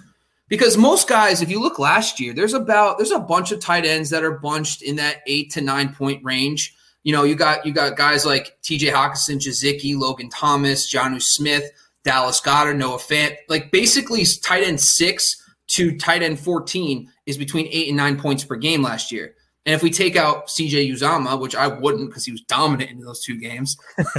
[0.53, 3.87] Because most guys if you look last year there's about there's a bunch of tight
[3.87, 6.77] ends that are bunched in that 8 to 9 point range.
[7.05, 11.65] You know, you got you got guys like TJ Hockenson, Gesicki, Logan Thomas, Jonnu Smith
[12.05, 13.35] Dallas Goedert, Noah Fant.
[13.49, 18.45] Like basically, tight end six to tight end 14 is between eight and nine points
[18.45, 19.35] per game last year.
[19.65, 23.01] And if we take out CJ Uzomah, which I wouldn't because he was dominant in
[23.01, 23.77] those two games,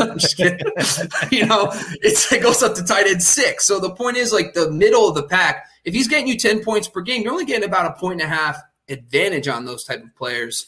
[1.31, 1.69] you know,
[2.01, 3.65] it goes up to tight end six.
[3.65, 6.63] So the point is, like the middle of the pack, if he's getting you 10
[6.63, 9.83] points per game, you're only getting about a point and a half advantage on those
[9.83, 10.67] type of players.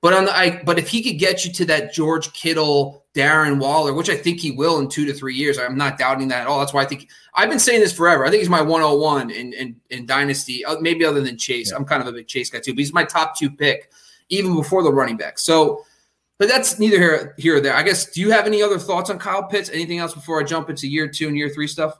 [0.00, 3.60] But on the I, but if he could get you to that George Kittle, Darren
[3.60, 6.42] Waller, which I think he will in two to three years, I'm not doubting that
[6.42, 6.58] at all.
[6.58, 8.26] That's why I think I've been saying this forever.
[8.26, 11.70] I think he's my 101 in in, in Dynasty, uh, maybe other than Chase.
[11.70, 11.76] Yeah.
[11.76, 13.92] I'm kind of a big Chase guy too, but he's my top two pick,
[14.32, 15.38] even before the running back.
[15.38, 15.84] So,
[16.38, 17.74] but that's neither here here or there.
[17.74, 18.06] I guess.
[18.06, 19.70] Do you have any other thoughts on Kyle Pitts?
[19.70, 21.98] Anything else before I jump into year two and year three stuff?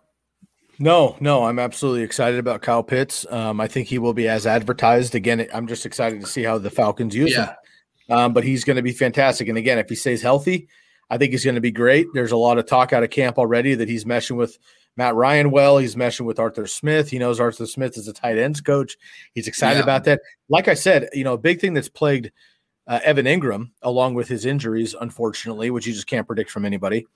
[0.79, 3.25] No, no, I'm absolutely excited about Kyle Pitts.
[3.31, 5.15] Um, I think he will be as advertised.
[5.15, 7.55] Again, I'm just excited to see how the Falcons use yeah.
[8.09, 8.19] him.
[8.19, 9.49] Um, but he's going to be fantastic.
[9.49, 10.69] And again, if he stays healthy,
[11.09, 12.07] I think he's going to be great.
[12.15, 14.59] There's a lot of talk out of camp already that he's meshing with
[14.97, 15.79] Matt Ryan well.
[15.79, 17.09] He's meshing with Arthur Smith.
[17.09, 18.97] He knows Arthur Smith is a tight ends coach.
[19.35, 19.85] He's excited yeah.
[19.85, 20.21] about that.
[20.49, 22.31] Like I said, you know, a big thing that's plagued
[22.87, 27.07] uh, Evan Engram, along with his injuries, unfortunately, which you just can't predict from anybody,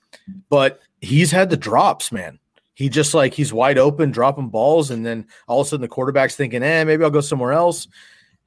[0.49, 2.39] but he's had the drops, man.
[2.75, 5.89] He just like he's wide open, dropping balls, and then all of a sudden the
[5.89, 7.89] quarterback's thinking, "Eh, maybe I'll go somewhere else."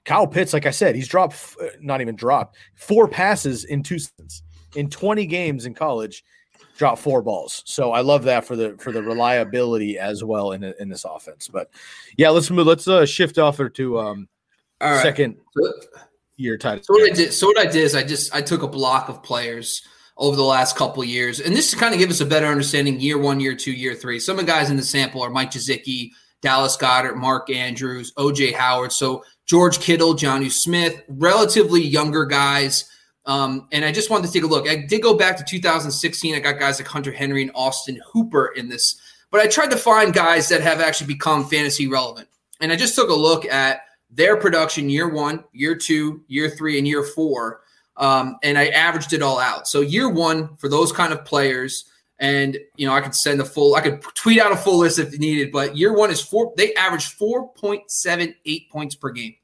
[0.06, 4.44] Kyle Pitts, like I said, he's dropped not even dropped four passes in two seasons
[4.76, 6.24] in 20 games in college,
[6.80, 7.62] dropped four balls.
[7.66, 11.50] So I love that for the for the reliability as well in in this offense.
[11.50, 11.70] But
[12.18, 12.66] yeah, let's move.
[12.66, 14.30] Let's uh, shift off to um
[14.82, 15.04] right.
[15.04, 15.36] second
[16.38, 16.84] year title.
[16.86, 19.10] So what I did, so what I did is I just I took a block
[19.10, 19.86] of players
[20.18, 23.00] over the last couple years, and this to kind of give us a better understanding
[23.00, 24.20] year one, year two, year three.
[24.20, 26.12] Some of the guys in the sample are Mike Gesicki,
[26.42, 28.94] Dallas Goedert, Mark Andrews, OJ Howard.
[28.94, 32.90] So George Kittle, Jonnu Smith, relatively younger guys.
[33.26, 34.68] Um, and I just wanted to take a look.
[34.68, 36.36] I did go back to 2016.
[36.36, 39.00] I got guys like Hunter Henry and Austin Hooper in this,
[39.32, 42.28] but I tried to find guys that have actually become fantasy relevant.
[42.60, 46.78] And I just took a look at their production year one, year two, year three,
[46.78, 47.62] and year four.
[47.98, 49.68] Um, and I averaged it all out.
[49.68, 51.86] So year one for those kind of players,
[52.18, 55.00] and you know, I could send a full, I could tweet out a full list
[55.00, 55.52] if needed.
[55.52, 56.54] But year one is four.
[56.58, 59.36] They averaged four point seven eight points per game.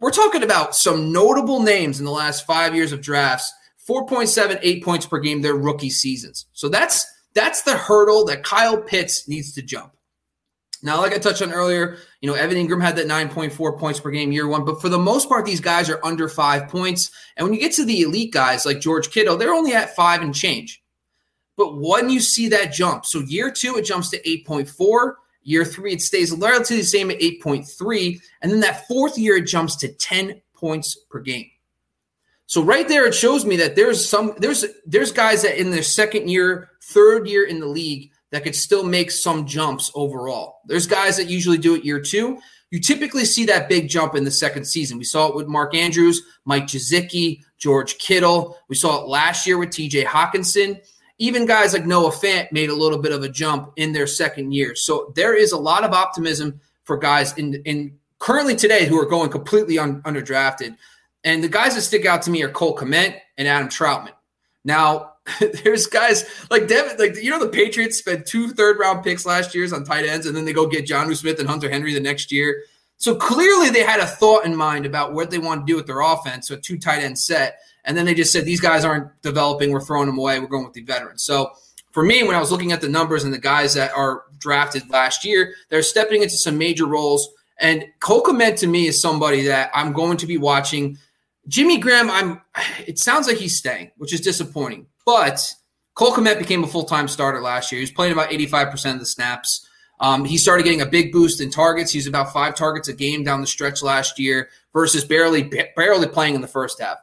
[0.00, 3.52] We're talking about some notable names in the last five years of drafts.
[3.88, 6.46] 4.78 points per game their rookie seasons.
[6.52, 9.92] So that's that's the hurdle that Kyle Pitts needs to jump.
[10.82, 14.10] Now, like I touched on earlier, you know, Evan Engram had that 9.4 points per
[14.10, 17.10] game year one, but for the most part, these guys are under five points.
[17.36, 20.22] And when you get to the elite guys like George Kittle, they're only at five
[20.22, 20.82] and change.
[21.56, 25.14] But when you see that jump, so year two, it jumps to 8.4.
[25.50, 28.20] Year three, it stays relatively the same at 8.3.
[28.40, 31.50] And then that fourth year, it jumps to 10 points per game.
[32.46, 35.82] So right there, it shows me that there's some there's there's guys that in their
[35.82, 40.60] second year, third year in the league that could still make some jumps overall.
[40.66, 42.38] There's guys that usually do it year two.
[42.70, 44.98] You typically see that big jump in the second season.
[44.98, 48.56] We saw it with Mark Andrews, Mike Gesicki, George Kittle.
[48.68, 50.80] We saw it last year with TJ Hockenson
[51.20, 54.52] even guys like Noah Fant made a little bit of a jump in their second
[54.52, 54.74] year.
[54.74, 59.06] So there is a lot of optimism for guys in, in currently today who are
[59.06, 60.76] going completely un, underdrafted.
[61.22, 64.14] And the guys that stick out to me are Cole Kmet and Adam Trautman.
[64.64, 65.12] Now,
[65.62, 69.54] there's guys like Devin, like you know, the Patriots spent two third round picks last
[69.54, 72.00] year on tight ends, and then they go get Jonnu Smith and Hunter Henry the
[72.00, 72.64] next year.
[72.96, 75.86] So clearly they had a thought in mind about what they want to do with
[75.86, 77.60] their offense, so a two tight end set.
[77.84, 79.70] And then they just said, these guys aren't developing.
[79.70, 80.38] We're throwing them away.
[80.38, 81.24] We're going with the veterans.
[81.24, 81.52] So
[81.92, 84.88] for me, when I was looking at the numbers and the guys that are drafted
[84.90, 87.28] last year, they're stepping into some major roles.
[87.58, 90.98] And Cole Kmet to me is somebody that I'm going to be watching.
[91.48, 92.40] Jimmy Graham, I'm.
[92.86, 94.86] It sounds like he's staying, which is disappointing.
[95.04, 95.40] But
[95.94, 97.80] Cole Kmet became a full time starter last year.
[97.80, 99.66] He was playing about 85% of the snaps.
[100.00, 101.92] Um, he started getting a big boost in targets.
[101.92, 105.42] He's about five targets a game down the stretch last year versus barely
[105.76, 106.96] barely playing in the first half.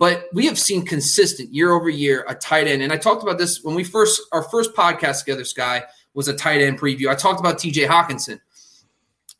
[0.00, 2.80] But we have seen consistent year over year a tight end.
[2.80, 5.84] And I talked about this when we first our first podcast together, Sky,
[6.14, 7.08] was a tight end preview.
[7.08, 8.40] I talked about TJ Hockenson.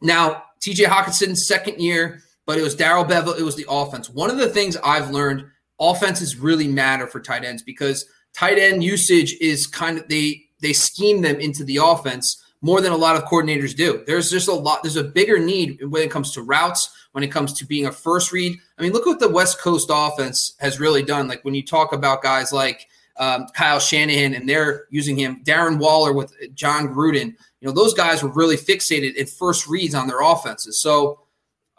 [0.03, 4.11] Now, TJ Hockenson's second year, but it was Darrell Bevell, it was the offense.
[4.11, 5.47] One of the things I've learned,
[5.81, 10.75] offenses really matter for tight ends because tight end usage is kind of they they
[10.75, 14.03] scheme them into the offense more than a lot of coordinators do.
[14.07, 17.29] There's just a lot, there's a bigger need when it comes to routes, when it
[17.29, 18.59] comes to being a first read.
[18.79, 21.29] I mean, look what the West Coast offense has really done.
[21.29, 22.87] Like when you talk about guys like
[23.19, 27.95] um, Kyle Shanahan and they're using him, Darren Waller with Jon Gruden, you know, those
[27.95, 30.81] guys were really fixated in first reads on their offenses.
[30.81, 31.21] So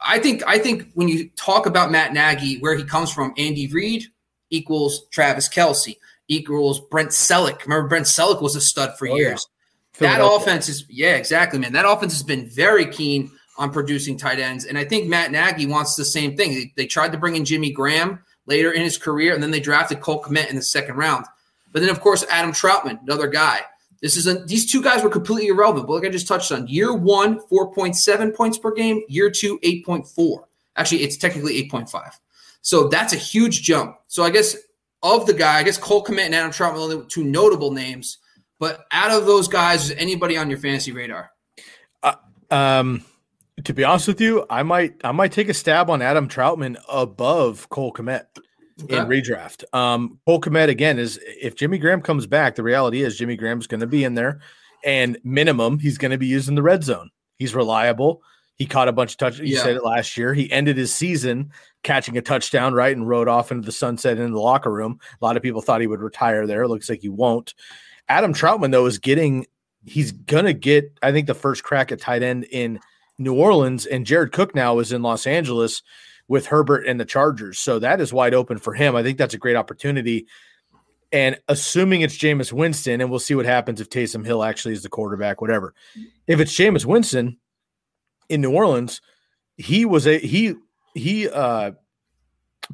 [0.03, 3.67] I think I think when you talk about Matt Nagy, where he comes from, Andy
[3.67, 4.05] Reid
[4.49, 7.63] equals Travis Kelce equals Brent Celek.
[7.63, 9.45] Remember, Brent Celek was a stud for oh, years.
[9.99, 11.73] That offense is, yeah, exactly, man.
[11.73, 14.65] That offense has been very keen on producing tight ends.
[14.65, 16.51] And I think Matt Nagy wants the same thing.
[16.51, 19.59] They, they tried to bring in Jimmy Graham later in his career, and then they
[19.59, 21.25] drafted Cole Kmet in the second round.
[21.71, 23.61] But then, of course, Adam Trautman, another guy.
[24.01, 25.87] This is a, these two guys were completely irrelevant.
[25.87, 29.03] But like I just touched on, year one, 4.7 points per game.
[29.07, 30.43] Year two, 8.4.
[30.75, 32.11] Actually, it's technically 8.5.
[32.61, 33.97] So that's a huge jump.
[34.07, 34.55] So I guess
[35.03, 38.17] of the guy, I guess Cole Kmet and Adam Trautman are two notable names.
[38.61, 41.31] But out of those guys, is anybody on your fantasy radar?
[42.03, 42.13] Uh,
[42.51, 43.03] um,
[43.63, 46.77] to be honest with you, I might I might take a stab on Adam Trautman
[46.87, 48.25] above Cole Kmet
[48.83, 48.99] okay.
[48.99, 49.63] in redraft.
[49.73, 53.65] Um, Cole Kmet again is if Jimmy Graham comes back, the reality is Jimmy Graham's
[53.65, 54.41] going to be in there,
[54.85, 57.09] and minimum he's going to be used in the red zone.
[57.39, 58.21] He's reliable.
[58.57, 59.49] He caught a bunch of touchdowns.
[59.49, 59.63] You yeah.
[59.63, 60.35] said it last year.
[60.35, 64.31] He ended his season catching a touchdown, right, and rode off into the sunset in
[64.31, 64.99] the locker room.
[65.19, 66.61] A lot of people thought he would retire there.
[66.61, 67.55] It looks like he won't.
[68.09, 69.45] Adam Trautman though, is getting
[69.85, 72.79] he's gonna get, I think, the first crack at tight end in
[73.17, 75.81] New Orleans, and Jared Cook now is in Los Angeles
[76.27, 77.59] with Herbert and the Chargers.
[77.59, 78.95] So that is wide open for him.
[78.95, 80.27] I think that's a great opportunity.
[81.11, 84.83] And assuming it's Jameis Winston, and we'll see what happens if Taysom Hill actually is
[84.83, 85.73] the quarterback, whatever.
[86.25, 87.37] If it's Jameis Winston
[88.29, 89.01] in New Orleans,
[89.57, 90.55] he was a he
[90.95, 91.73] he uh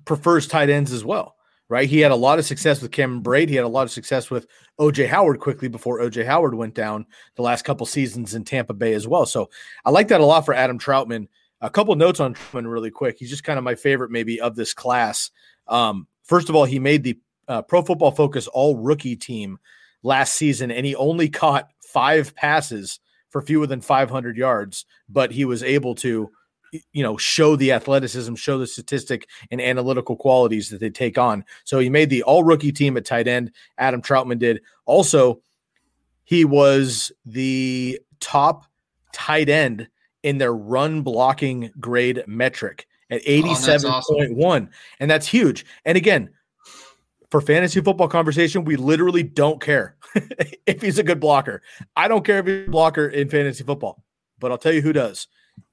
[0.06, 1.36] prefers tight ends as well,
[1.70, 1.90] right?
[1.90, 3.50] He had a lot of success with Cameron Brate.
[3.50, 4.48] He had a lot of success with
[4.80, 8.94] OJ Howard quickly before OJ Howard went down the last couple seasons in Tampa Bay
[8.94, 9.26] as well.
[9.26, 9.50] So
[9.86, 11.28] I like that a lot for Adam Trautman.
[11.62, 13.18] A couple notes on Trautman really quick.
[13.20, 15.32] He's just kind of my favorite maybe of this class.
[15.68, 19.58] Um, first of all, he made the uh, Pro Football Focus All Rookie team
[20.04, 23.00] last season, and he only caught five passes
[23.30, 26.30] for fewer than 500 yards, but he was able to
[26.72, 31.44] you know show the athleticism show the statistic and analytical qualities that they take on.
[31.64, 34.62] So he made the all rookie team at tight end adam trautman did.
[34.86, 35.42] Also
[36.24, 38.66] he was the top
[39.14, 39.88] tight end
[40.24, 44.70] in their run blocking grade metric at 87.1 oh, awesome.
[45.00, 45.66] and that's huge.
[45.86, 46.30] And again
[47.30, 49.96] for fantasy football conversation we literally don't care
[50.66, 51.62] if he's a good blocker.
[51.96, 54.04] I don't care if he's a blocker in fantasy football
[54.40, 55.28] but i'll tell you who does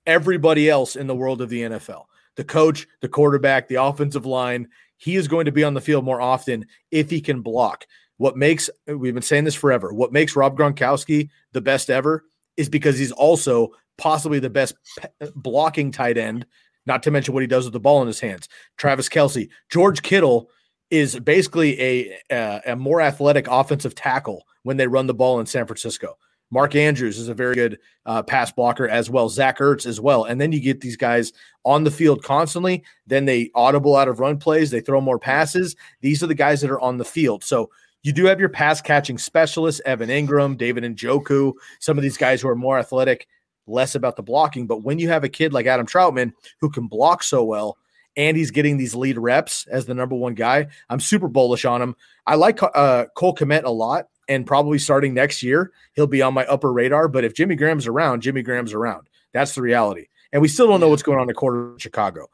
[0.06, 2.04] everybody else in the world of the NFL.
[2.36, 6.04] The coach, the quarterback, the offensive line, he is going to be on the field
[6.04, 7.86] more often if he can block.
[8.16, 12.24] What makes, we've been saying this forever, what makes Rob Gronkowski the best ever
[12.56, 14.74] is because he's also possibly the best
[15.34, 16.46] blocking tight end,
[16.86, 18.48] not to mention what he does with the ball in his hands.
[18.76, 20.50] Travis Kelce, George Kittle
[20.90, 25.46] is basically a, a, a more athletic offensive tackle when they run the ball in
[25.46, 26.16] San Francisco.
[26.54, 29.28] Mark Andrews is a very good uh, pass blocker as well.
[29.28, 30.22] Zach Ertz as well.
[30.22, 31.32] And then you get these guys
[31.64, 32.84] on the field constantly.
[33.08, 34.70] Then they audible out of run plays.
[34.70, 35.74] They throw more passes.
[36.00, 37.42] These are the guys that are on the field.
[37.42, 37.70] So
[38.04, 42.40] you do have your pass catching specialists, Evan Engram, David Njoku, some of these guys
[42.40, 43.26] who are more athletic,
[43.66, 44.68] less about the blocking.
[44.68, 47.78] But when you have a kid like Adam Trautman who can block so well,
[48.16, 50.68] and he's getting these lead reps as the number one guy.
[50.88, 51.96] I'm super bullish on him.
[52.24, 56.34] I like uh, Cole Kmet a lot and probably starting next year, he'll be on
[56.34, 57.08] my upper radar.
[57.08, 59.08] But if Jimmy Graham's around, Jimmy Graham's around.
[59.32, 60.06] That's the reality.
[60.32, 62.28] And we still don't know what's going on in the quarter in Chicago.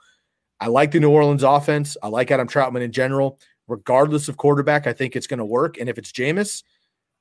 [0.61, 1.97] I like the New Orleans offense.
[2.03, 3.38] I like Adam Trautman in general.
[3.66, 5.78] Regardless of quarterback, I think it's going to work.
[5.78, 6.62] And if it's Jameis,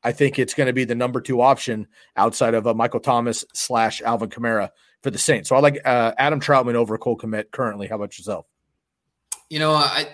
[0.03, 3.45] I think it's going to be the number two option outside of uh, Michael Thomas
[3.53, 4.69] slash Alvin Kamara
[5.03, 5.49] for the Saints.
[5.49, 7.87] So I like uh, Adam Trautman over Cole Kmet currently.
[7.87, 8.45] How about yourself?
[9.49, 10.07] You know, I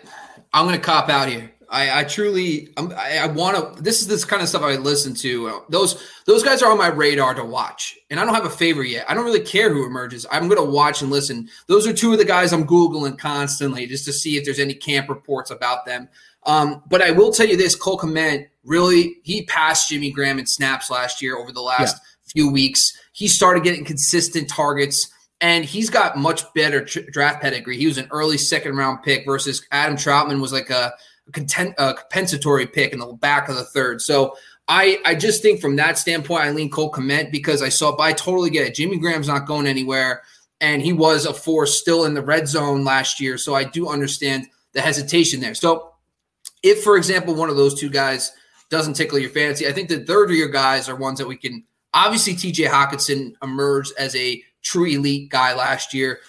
[0.53, 1.51] I'm going to cop out here.
[1.69, 3.81] I, I truly, I'm, I, I want to.
[3.81, 5.61] This is this kind of stuff I listen to.
[5.69, 8.89] Those those guys are on my radar to watch, and I don't have a favorite
[8.89, 9.05] yet.
[9.09, 10.25] I don't really care who emerges.
[10.31, 11.49] I'm going to watch and listen.
[11.67, 14.73] Those are two of the guys I'm googling constantly just to see if there's any
[14.73, 16.09] camp reports about them.
[16.43, 20.45] Um, but I will tell you this: Cole Kmet really he passed Jimmy Graham in
[20.45, 22.31] snaps last year over the last yeah.
[22.33, 22.97] few weeks.
[23.13, 25.11] He started getting consistent targets
[25.41, 27.77] and he's got much better tr- draft pedigree.
[27.77, 30.93] He was an early second round pick versus Adam Trautman was like a
[31.31, 34.01] content, a compensatory pick in the back of the third.
[34.01, 34.35] So
[34.67, 38.03] I, I just think from that standpoint, I lean Cole Kmet because I saw, but
[38.03, 38.75] I totally get it.
[38.75, 40.23] Jimmy Graham's not going anywhere,
[40.61, 43.37] and he was a force still in the red zone last year.
[43.37, 45.55] So I do understand the hesitation there.
[45.55, 45.93] So
[46.63, 48.31] if, for example, one of those two guys
[48.69, 51.37] doesn't tickle your fancy, I think the third of your guys are ones that we
[51.37, 51.63] can
[51.93, 56.19] obviously TJ Hockenson emerged as a true elite guy last year.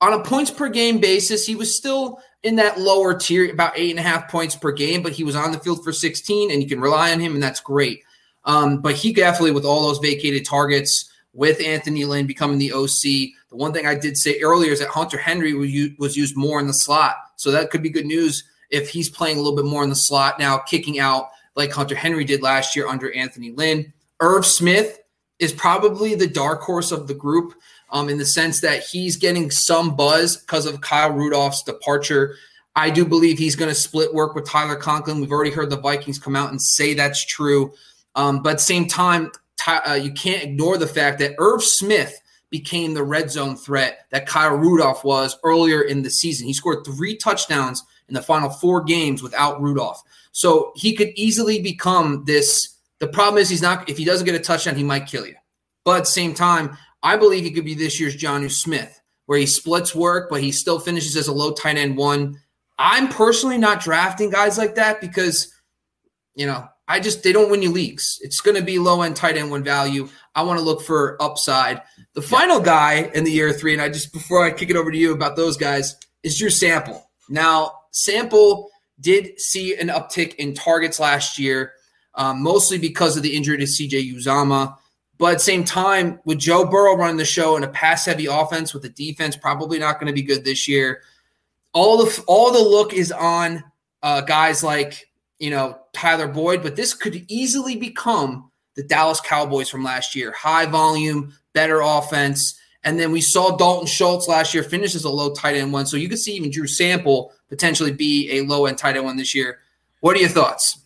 [0.00, 3.90] On a points per game basis, he was still in that lower tier, about eight
[3.90, 6.62] and a half points per game, but he was on the field for 16, and
[6.62, 8.02] you can rely on him, and that's great.
[8.44, 13.02] Um, but he definitely, with all those vacated targets, with Anthony Lynn becoming the OC,
[13.50, 16.66] the one thing I did say earlier is that Hunter Henry was used more in
[16.66, 17.16] the slot.
[17.36, 19.96] So that could be good news if he's playing a little bit more in the
[19.96, 23.92] slot now, kicking out like Hunter Henry did last year under Anthony Lynn.
[24.20, 25.00] Irv Smith
[25.38, 27.54] is probably the dark horse of the group
[27.90, 32.36] um, in the sense that he's getting some buzz because of Kyle Rudolph's departure.
[32.76, 35.20] I do believe he's going to split work with Tyler Conklin.
[35.20, 37.72] We've already heard the Vikings come out and say that's true.
[38.14, 39.32] Um, but at the same time,
[39.66, 42.20] uh, you can't ignore the fact that Irv Smith
[42.50, 46.46] became the red zone threat that Kyle Rudolph was earlier in the season.
[46.46, 50.02] He scored three touchdowns in the final four games without Rudolph.
[50.32, 52.76] So he could easily become this.
[52.98, 55.36] The problem is he's not, if he doesn't get a touchdown, he might kill you.
[55.84, 59.38] But at the same time, I believe he could be this year's Jonnu Smith, where
[59.38, 62.38] he splits work, but he still finishes as a low tight end one.
[62.78, 65.52] I'm personally not drafting guys like that because,
[66.34, 68.18] you know, I just they don't win you leagues.
[68.20, 70.08] It's going to be low end tight end one value.
[70.34, 71.82] I want to look for upside.
[72.14, 74.90] The final guy in the year three, and I just before I kick it over
[74.90, 77.08] to you about those guys is Drew Sample.
[77.28, 78.70] Now Sample
[79.00, 81.74] did see an uptick in targets last year,
[82.16, 84.76] um, mostly because of the injury to CJ Uzomah.
[85.20, 88.24] But at the same time, with Joe Burrow running the show in a pass heavy
[88.24, 91.02] offense with the defense probably not going to be good this year,
[91.74, 93.62] all the all the look is on
[94.02, 99.68] uh, guys like you know Tyler Boyd, but this could easily become the Dallas Cowboys
[99.68, 100.32] from last year.
[100.32, 102.58] High volume, better offense.
[102.82, 105.84] And then we saw Dalton Schultz last year finish as a low tight end one.
[105.84, 109.18] So you could see even Drew Sample potentially be a low end tight end one
[109.18, 109.58] this year.
[110.00, 110.79] What are your thoughts?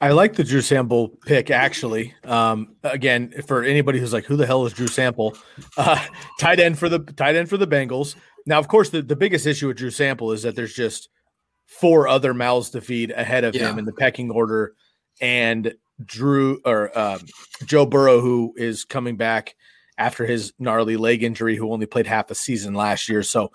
[0.00, 2.14] I like the Drew Sample pick actually.
[2.24, 5.36] Um, again, for anybody who's like, who the hell is Drew Sample?
[5.76, 6.02] Uh,
[6.38, 8.16] tight end for the tight end for the Bengals.
[8.46, 11.10] Now, of course, the, the biggest issue with Drew Sample is that there's just
[11.66, 13.70] four other mouths to feed ahead of yeah.
[13.70, 14.74] him in the pecking order,
[15.20, 15.74] and
[16.04, 17.20] Drew or um,
[17.66, 19.54] Joe Burrow, who is coming back
[19.98, 23.22] after his gnarly leg injury, who only played half a season last year.
[23.22, 23.52] So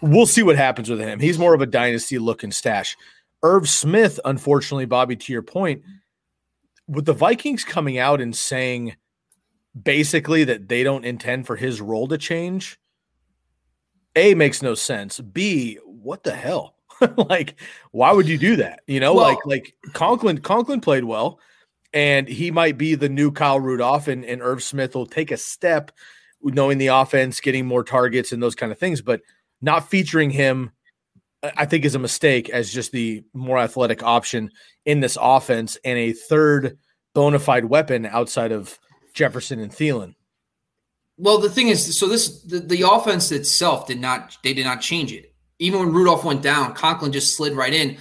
[0.00, 1.20] we'll see what happens with him.
[1.20, 2.96] He's more of a dynasty looking stash.
[3.44, 5.82] Irv Smith, unfortunately, Bobby, to your point,
[6.88, 8.96] with the Vikings coming out and saying
[9.80, 12.80] basically that they don't intend for his role to change,
[14.16, 15.20] A makes no sense.
[15.20, 16.76] B, what the hell?
[17.28, 18.80] like, why would you do that?
[18.86, 21.38] You know, well, like like Conklin, Conklin played well,
[21.92, 25.36] and he might be the new Kyle Rudolph, and, and Irv Smith will take a
[25.36, 25.92] step
[26.42, 29.20] knowing the offense, getting more targets and those kind of things, but
[29.60, 30.72] not featuring him
[31.56, 34.50] I think is a mistake as just the more athletic option
[34.84, 36.78] in this offense and a third
[37.14, 38.78] bona fide weapon outside of
[39.14, 40.14] Jefferson and Thielen.
[41.16, 44.80] Well, the thing is, so this the, the offense itself did not they did not
[44.80, 45.32] change it.
[45.58, 47.96] Even when Rudolph went down, Conklin just slid right in.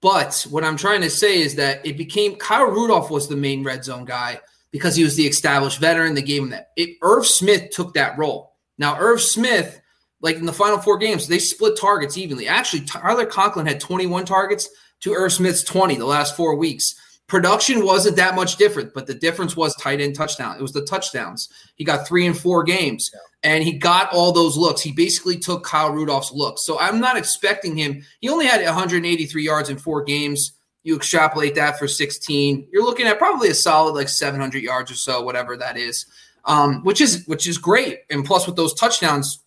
[0.00, 3.62] But what I'm trying to say is that it became Kyle Rudolph was the main
[3.62, 4.40] red zone guy
[4.70, 6.14] because he was the established veteran.
[6.14, 6.70] They gave him that.
[6.76, 8.54] It, Irv Smith took that role.
[8.78, 9.80] Now, Irv Smith
[10.26, 12.48] like in the final four games, they split targets evenly.
[12.48, 14.68] Actually, Tyler Conklin had 21 targets
[15.00, 16.96] to Irv Smith's 20 the last four weeks.
[17.28, 20.56] Production wasn't that much different, but the difference was tight end touchdown.
[20.56, 21.48] It was the touchdowns.
[21.76, 23.08] He got three and four games,
[23.44, 24.80] and he got all those looks.
[24.80, 26.66] He basically took Kyle Rudolph's looks.
[26.66, 28.02] So I'm not expecting him.
[28.20, 30.54] He only had 183 yards in four games.
[30.82, 34.94] You extrapolate that for 16, you're looking at probably a solid like 700 yards or
[34.94, 36.04] so, whatever that is,
[36.44, 38.00] um, which is which is great.
[38.10, 39.40] And plus with those touchdowns,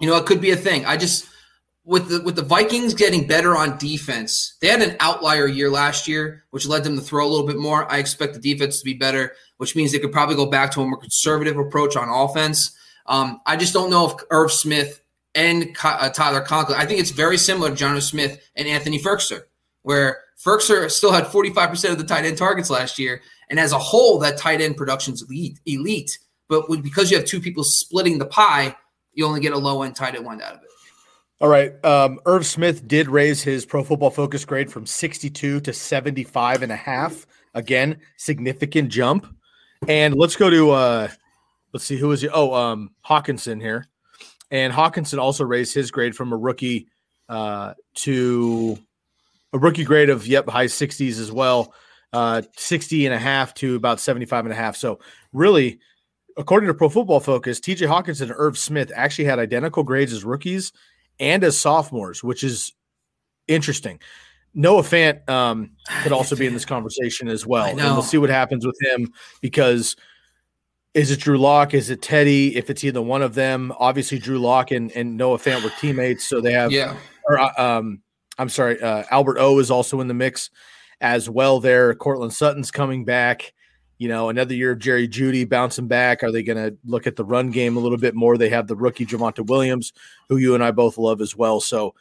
[0.00, 0.84] you know, it could be a thing.
[0.84, 1.26] I just
[1.84, 6.08] with the with the Vikings getting better on defense, they had an outlier year last
[6.08, 7.90] year, which led them to throw a little bit more.
[7.90, 10.82] I expect the defense to be better, which means they could probably go back to
[10.82, 12.76] a more conservative approach on offense.
[13.06, 15.00] Um, I just don't know if Irv Smith
[15.36, 16.78] and uh, Tyler Conklin.
[16.78, 19.42] I think it's very similar to Jonnu Smith and Anthony Firkser,
[19.82, 23.22] where Firkser still had 45% of the tight end targets last year.
[23.48, 25.60] And as a whole, that tight end production's elite.
[25.66, 26.18] elite.
[26.48, 28.74] But because you have two people splitting the pie,
[29.16, 30.68] you only get a low end tight end one out of it.
[31.40, 31.84] All right.
[31.84, 36.70] Um, Irv Smith did raise his pro football focus grade from 62 to 75 and
[36.70, 37.26] a half.
[37.52, 39.26] Again, significant jump.
[39.88, 41.08] And let's go to uh
[41.72, 42.28] let's see who is he?
[42.28, 43.86] Oh, um Hockenson here.
[44.50, 46.88] And Hockenson also raised his grade from a rookie
[47.28, 48.78] uh to
[49.52, 51.74] a rookie grade of yep, high 60s as well.
[52.12, 54.76] Uh 60 and a half to about 75 and a half.
[54.76, 55.00] So
[55.32, 55.80] really
[56.36, 60.72] according to Pro Football Focus, TJ Hockenson Irv Smith actually had identical grades as rookies
[61.18, 62.72] and as sophomores, which is
[63.48, 64.00] interesting.
[64.54, 65.70] Noah Fant um,
[66.02, 67.66] could also be in this conversation as well.
[67.66, 69.96] And we'll see what happens with him because
[70.94, 71.74] is it Drew Lock?
[71.74, 72.56] Is it Teddy?
[72.56, 76.24] If it's either one of them, obviously Drew Lock and, and Noah Fant were teammates.
[76.24, 76.96] So they have, yeah.
[77.28, 78.00] Or, uh, um,
[78.38, 80.50] I'm sorry, uh, Albert O is also in the mix
[81.00, 81.94] as well there.
[81.94, 83.52] Courtland Sutton's coming back.
[83.98, 86.22] You know, another year of Jerry Jeudy bouncing back.
[86.22, 88.36] Are they going to look at the run game a little bit more?
[88.36, 89.92] They have the rookie Javonte Williams,
[90.28, 91.60] who you and I both love as well.
[91.60, 91.94] So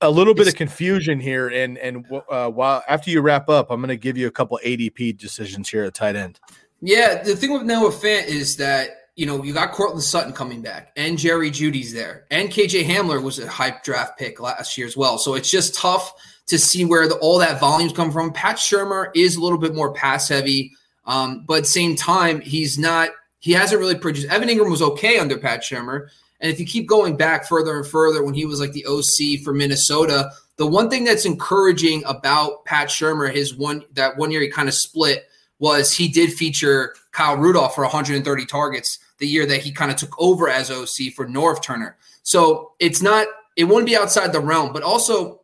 [0.00, 1.48] a little bit of confusion here.
[1.48, 4.58] And and uh, while after you wrap up, I'm going to give you a couple
[4.64, 6.40] ADP decisions here at tight end.
[6.80, 10.60] Yeah, the thing with Noah Fant is that you know you got Courtland Sutton coming
[10.60, 14.86] back, and Jerry Jeudy's there, and KJ Hamler was a hype draft pick last year
[14.86, 15.18] as well.
[15.18, 16.12] So it's just tough
[16.46, 18.32] to see where the, all that volume's come from.
[18.32, 20.72] Pat Shurmur is a little bit more pass heavy,
[21.06, 23.10] um, but same time he's not.
[23.38, 24.28] He hasn't really produced.
[24.28, 26.08] Evan Engram was okay under Pat Shurmur,
[26.40, 29.42] and if you keep going back further and further, when he was like the OC
[29.44, 34.40] for Minnesota, the one thing that's encouraging about Pat Shurmur, his one that one year
[34.40, 35.28] he kind of split,
[35.58, 39.96] was he did feature Kyle Rudolph for 130 targets the year that he kind of
[39.96, 41.96] took over as OC for Norv Turner.
[42.22, 43.26] So it's not,
[43.56, 45.40] it wouldn't be outside the realm, but also,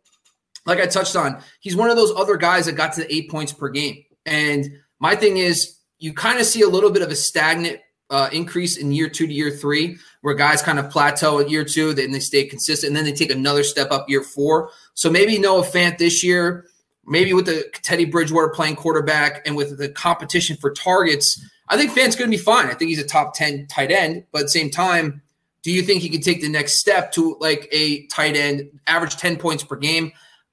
[0.66, 3.30] like I touched on, he's one of those other guys that got to the eight
[3.30, 4.04] points per game.
[4.26, 4.70] And
[5.00, 7.80] my thing is, you kind of see a little bit of a stagnant
[8.10, 11.64] uh, increase in year two to year three, where guys kind of plateau at year
[11.64, 14.70] two, then they stay consistent, and then they take another step up year four.
[14.94, 16.66] So maybe Noah Fant this year,
[17.06, 21.92] maybe with the Teddy Bridgewater playing quarterback and with the competition for targets, I think
[21.92, 22.66] Fant's going to be fine.
[22.66, 25.22] I think he's a top 10 tight end, but at the same time,
[25.62, 29.16] do you think he can take the next step to like a tight end, average
[29.16, 30.10] 10 points per game?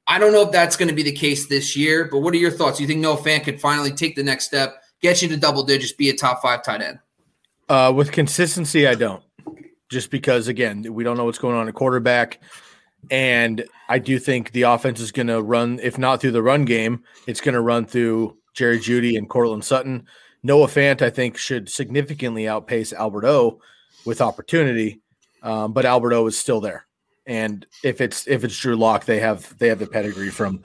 [0.07, 2.37] I don't know if that's going to be the case this year, but what are
[2.37, 2.79] your thoughts?
[2.79, 5.91] You think Noah Fant could finally take the next step, get you to double digits,
[5.91, 6.99] be a top five tight end?
[7.67, 9.23] Uh, with consistency, I don't.
[9.89, 12.39] Just because, again, we don't know what's going on at quarterback.
[13.09, 16.65] And I do think the offense is going to run, if not through the run
[16.65, 20.07] game, it's going to run through Jerry Jeudy and Courtland Sutton.
[20.43, 23.61] Noah Fant, I think, should significantly outpace Albert O
[24.05, 25.01] with opportunity,
[25.43, 26.85] um, but Albert O is still there.
[27.27, 30.63] And if it's if it's Drew Lock, they have they have the pedigree from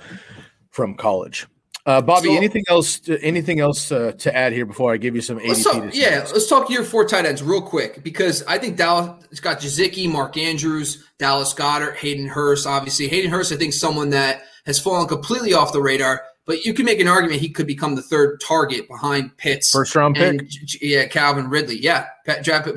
[0.71, 1.47] from college.
[1.85, 3.01] Uh, Bobby, so, anything else?
[3.01, 5.65] To, anything else uh, to add here before I give you some ADP?
[5.65, 9.41] Talk, yeah, let's talk year four tight ends real quick because I think Dallas has
[9.41, 12.69] got Gesicki, Mark Andrews, Dallas Goedert, Hayden Hurst.
[12.69, 16.23] Obviously, Hayden Hurst, I think, someone that has fallen completely off the radar.
[16.45, 19.95] But you can make an argument he could become the third target behind Pitts, first
[19.95, 20.43] round pick.
[20.81, 21.79] Yeah, Calvin Ridley.
[21.79, 22.07] Yeah.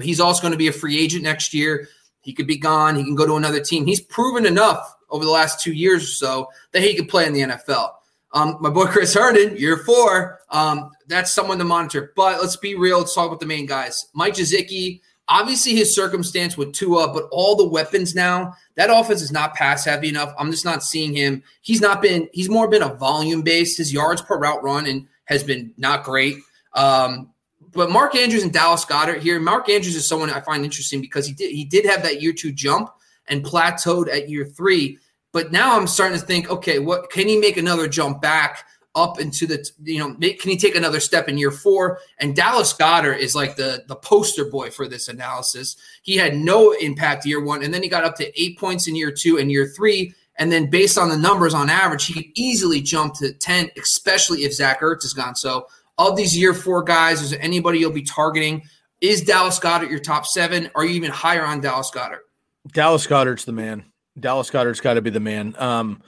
[0.01, 1.87] He's also going to be a free agent next year.
[2.25, 2.95] He could be gone.
[2.95, 3.85] He can go to another team.
[3.85, 7.33] He's proven enough over the last two years or so that he could play in
[7.33, 7.91] the NFL.
[8.33, 10.39] Um, my boy Chris Herndon, year four.
[10.49, 12.11] Um, that's someone to monitor.
[12.15, 12.97] But let's be real.
[12.97, 14.07] Let's talk about the main guys.
[14.15, 19.31] Mike Gesicki, obviously his circumstance with Tua, but all the weapons now, that offense is
[19.31, 20.33] not pass heavy enough.
[20.39, 21.43] I'm just not seeing him.
[21.61, 23.77] He's not been, he's more been a volume based.
[23.77, 26.37] His yards per route run and has been not great.
[26.73, 27.29] Um,
[27.75, 29.39] but Mark Andrews and Dallas Goedert here.
[29.39, 32.33] Mark Andrews is someone I find interesting because he did he did have that year
[32.33, 32.89] two jump
[33.27, 34.97] and plateaued at year three.
[35.31, 38.65] But now I'm starting to think, okay, what can he make another jump back
[38.95, 41.99] up into the, you know, can he take another step in year four?
[42.19, 45.75] And Dallas Goedert is like the the poster boy for this analysis.
[46.01, 48.95] He had no impact year one, and then he got up to eight points in
[48.95, 50.13] year two and year three.
[50.37, 54.43] And then based on the numbers on average, he could easily jump to 10, especially
[54.43, 55.33] if Zach Ertz is gone.
[55.33, 55.67] So
[55.97, 58.63] of these year four guys, is there anybody you'll be targeting?
[59.01, 60.69] Is Dallas Goedert your top seven?
[60.75, 62.21] Are you even higher on Dallas Goedert?
[62.73, 63.85] Dallas Goedert's the man.
[64.19, 65.55] Dallas Goedert's got to be the man.
[65.57, 66.01] Um,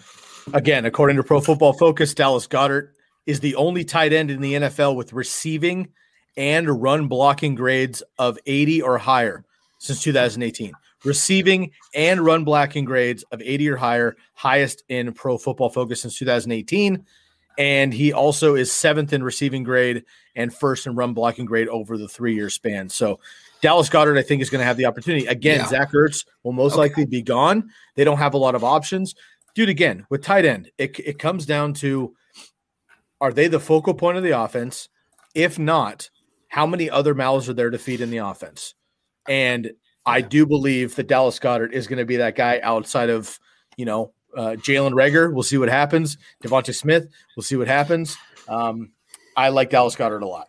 [0.54, 2.90] again, according to Pro Football Focus, Dallas Goedert
[3.26, 5.90] is the only tight end in the NFL with receiving
[6.38, 9.44] and run blocking grades of 80 or higher
[9.80, 10.72] since 2018.
[11.04, 16.18] Receiving and run blocking grades of 80 or higher, highest in Pro Football Focus since
[16.18, 17.06] 2018.
[17.58, 20.06] And he also is seventh in receiving grade
[20.36, 22.90] and first in run blocking grade over the three year span.
[22.90, 23.20] So
[23.62, 25.26] Dallas Goedert, I think, is going to have the opportunity.
[25.26, 25.68] Again, yeah.
[25.68, 26.82] Zach Ertz will most okay.
[26.82, 27.70] likely be gone.
[27.96, 29.16] They don't have a lot of options.
[29.56, 32.16] Dude, again, with tight end, it, it comes down to
[33.20, 34.90] are they the focal point of the offense?
[35.34, 36.10] If not,
[36.50, 38.76] how many other mouths are there to feed in the offense?
[39.28, 39.72] And
[40.06, 43.40] I do believe that Dallas Goedert is going to be that guy outside of,
[43.76, 45.34] you know, uh, Jalen Reagor.
[45.34, 46.18] We'll see what happens.
[46.44, 48.18] DeVonta Smith, we'll see what happens.
[48.48, 48.92] Um,
[49.36, 50.48] I like Dallas Goedert a lot.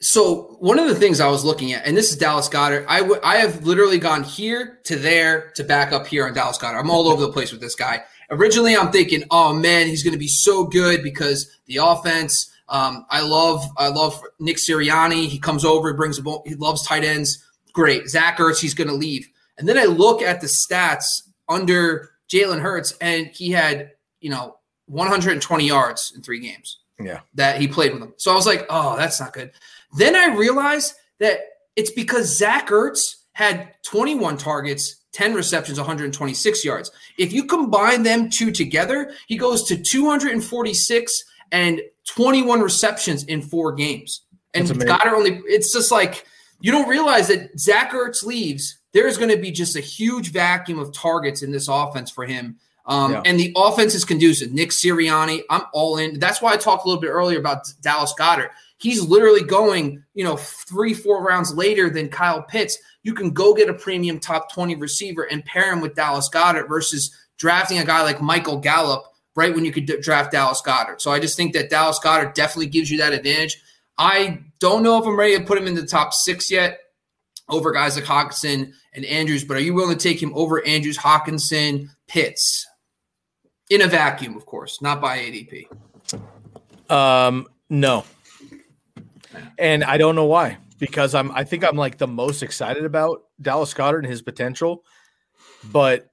[0.00, 2.86] So one of the things I was looking at, and this is Dallas Goedert.
[2.88, 6.56] I, w- I have literally gone here to there to back up here on Dallas
[6.56, 6.78] Goedert.
[6.78, 8.04] I'm all over the place with this guy.
[8.30, 12.52] Originally, I'm thinking, oh man, he's going to be so good because the offense.
[12.68, 15.26] Um, I love I love Nick Sirianni.
[15.26, 17.42] He comes over, he brings a ball, he loves tight ends.
[17.72, 19.26] Great, Zach Ertz, he's going to leave.
[19.56, 24.56] And then I look at the stats under Jalen Hurts, and he had you know
[24.86, 26.78] 120 yards in three games.
[27.00, 28.14] Yeah, that he played with them.
[28.16, 29.52] So I was like, oh, that's not good.
[29.96, 31.40] Then I realized that
[31.76, 36.90] it's because Zach Ertz had 21 targets, 10 receptions, 126 yards.
[37.18, 43.72] If you combine them two together, he goes to 246 and 21 receptions in four
[43.72, 44.22] games.
[44.54, 46.26] And Goedert only, it's just like,
[46.60, 50.78] you don't realize that Zach Ertz leaves, there's going to be just a huge vacuum
[50.78, 52.56] of targets in this offense for him.
[52.86, 53.22] Um, yeah.
[53.26, 54.52] And the offense is conducive.
[54.52, 56.18] Nick Sirianni, I'm all in.
[56.18, 58.48] That's why I talked a little bit earlier about Dallas Goedert.
[58.78, 62.78] He's literally going, you know, three, four rounds later than Kyle Pitts.
[63.02, 66.68] You can go get a premium top 20 receiver and pair him with Dallas Goedert
[66.68, 69.04] versus drafting a guy like Michael Gallup
[69.36, 71.00] right when you could d- draft Dallas Goedert.
[71.00, 73.60] So I just think that Dallas Goedert definitely gives you that advantage.
[73.98, 76.78] I don't know if I'm ready to put him in the top six yet
[77.48, 80.98] over guys like Hockenson and Andrews, but are you willing to take him over Andrews,
[80.98, 82.66] Hockenson, Pitts?
[83.70, 85.66] In a vacuum, of course, not by ADP.
[86.90, 88.04] Um, no,
[89.58, 93.24] and I don't know why because I'm I think I'm like the most excited about
[93.40, 94.84] Dallas Goedert and his potential,
[95.64, 96.08] but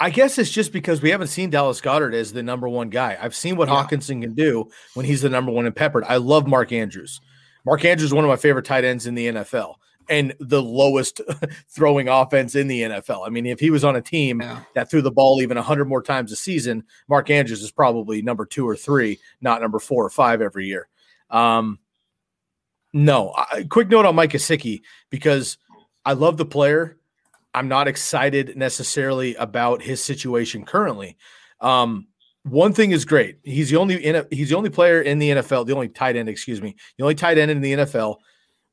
[0.00, 3.18] I guess it's just because we haven't seen Dallas Goedert as the number one guy.
[3.20, 3.74] I've seen what yeah.
[3.74, 6.04] Hockenson can do when he's the number one in Peppered.
[6.04, 7.20] I love Mark Andrews.
[7.66, 9.74] Mark Andrews is one of my favorite tight ends in the NFL
[10.08, 11.20] and the lowest
[11.68, 13.26] throwing offense in the NFL.
[13.26, 14.62] I mean, if he was on a team yeah.
[14.74, 18.46] that threw the ball even 100 more times a season, Mark Andrews is probably number
[18.46, 20.88] two or three, not number four or five every year.
[21.30, 21.78] Um,
[22.92, 25.58] no, I, quick note on Mike Gesicki because
[26.04, 26.96] I love the player.
[27.54, 31.16] I'm not excited necessarily about his situation currently.
[31.60, 32.06] Um,
[32.44, 33.38] one thing is great.
[33.42, 36.28] He's the only in he's the only player in the NFL, the only tight end,
[36.28, 38.16] excuse me, the only tight end in the NFL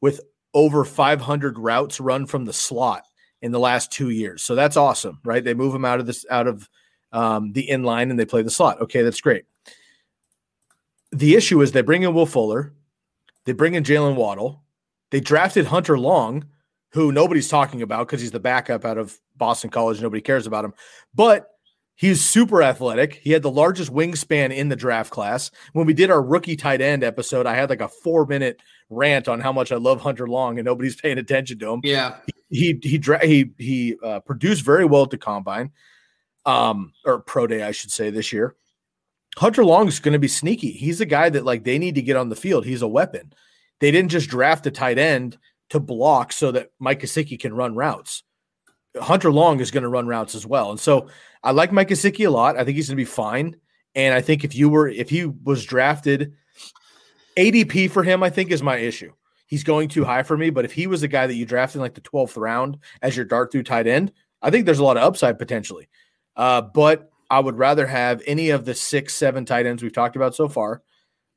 [0.01, 0.21] with
[0.55, 3.03] over 500 routes run from the slot
[3.41, 4.41] in the last two years.
[4.41, 5.43] So that's awesome, right?
[5.43, 6.67] They move him out of this out of
[7.11, 8.81] um, the inline and they play the slot.
[8.81, 9.43] Okay, that's great.
[11.11, 12.73] The issue is they bring in Will Fuller,
[13.45, 14.63] they bring in Jaylen Waddle.
[15.11, 16.45] They drafted Hunter Long,
[16.89, 20.01] who nobody's talking about because he's the backup out of Boston College.
[20.01, 20.73] Nobody cares about him.
[21.13, 21.51] But
[21.95, 23.15] he's super athletic.
[23.15, 25.51] He had the largest wingspan in the draft class.
[25.73, 29.27] When we did our rookie tight end episode, I had like a four minute rant
[29.27, 31.79] on how much I love Hunter Long, and nobody's paying attention to him.
[31.83, 32.17] Yeah,
[32.49, 35.71] he he he he, he uh, produced very well at the combine,
[36.45, 38.55] um, or pro day, I should say, this year.
[39.37, 40.71] Hunter Long is going to be sneaky.
[40.71, 42.65] He's a guy that like they need to get on the field.
[42.65, 43.33] He's a weapon.
[43.81, 45.37] They didn't just draft a tight end
[45.69, 48.23] to block so that Mike Gesicki can run routes.
[48.99, 50.71] Hunter Long is going to run routes as well.
[50.71, 51.07] And so
[51.43, 52.57] I like Mike Gesicki a lot.
[52.57, 53.55] I think he's going to be fine.
[53.93, 56.33] And I think if you were if he was drafted
[57.37, 59.11] ADP for him, I think is my issue.
[59.47, 60.49] He's going too high for me.
[60.49, 63.15] But if he was a guy that you drafted in like the 12th round as
[63.15, 65.87] your dart through tight end, I think there's a lot of upside potentially.
[66.35, 70.15] Uh, but I would rather have any of the six, seven tight ends we've talked
[70.15, 70.81] about so far,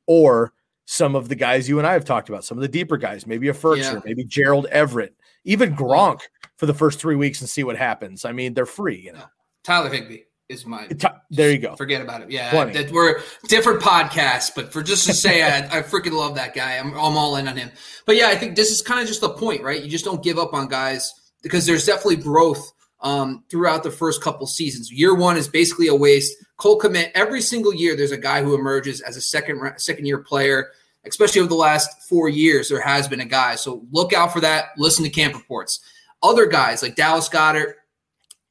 [0.05, 0.53] or
[0.85, 3.27] some of the guys you and I have talked about, some of the deeper guys,
[3.27, 4.01] maybe a Firkser, yeah.
[4.05, 6.21] maybe Gerald Everett, even Gronk
[6.57, 8.25] for the first three weeks and see what happens.
[8.25, 9.23] I mean, they're free, you know.
[9.63, 10.87] Tyler Higbee is my.
[11.29, 11.75] There you go.
[11.75, 12.31] Forget about it.
[12.31, 16.53] Yeah, that we're different podcasts, but for just to say, I, I freaking love that
[16.53, 16.77] guy.
[16.77, 17.71] I'm, I'm all in on him.
[18.05, 19.81] But yeah, I think this is kind of just the point, right?
[19.81, 21.13] You just don't give up on guys
[21.43, 22.71] because there's definitely growth
[23.01, 24.91] um, throughout the first couple seasons.
[24.91, 26.33] Year one is basically a waste.
[26.57, 30.19] Cole Kmet, every single year, there's a guy who emerges as a second second year
[30.19, 30.71] player.
[31.05, 33.55] Especially over the last four years, there has been a guy.
[33.55, 34.65] So look out for that.
[34.77, 35.79] Listen to camp reports.
[36.21, 37.75] Other guys like Dallas Goedert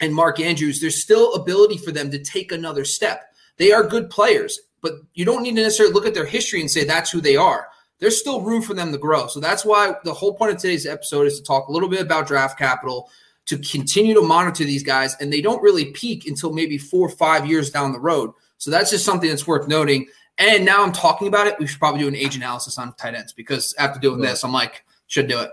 [0.00, 3.34] and Mark Andrews, there's still ability for them to take another step.
[3.58, 6.70] They are good players, but you don't need to necessarily look at their history and
[6.70, 7.68] say that's who they are.
[7.98, 9.26] There's still room for them to grow.
[9.26, 12.00] So that's why the whole point of today's episode is to talk a little bit
[12.00, 13.10] about draft capital,
[13.46, 17.10] to continue to monitor these guys, and they don't really peak until maybe four or
[17.10, 18.30] five years down the road.
[18.58, 20.06] So that's just something that's worth noting.
[20.38, 23.14] And now I'm talking about it, we should probably do an age analysis on tight
[23.14, 25.50] ends because after doing this, I'm like, should do it.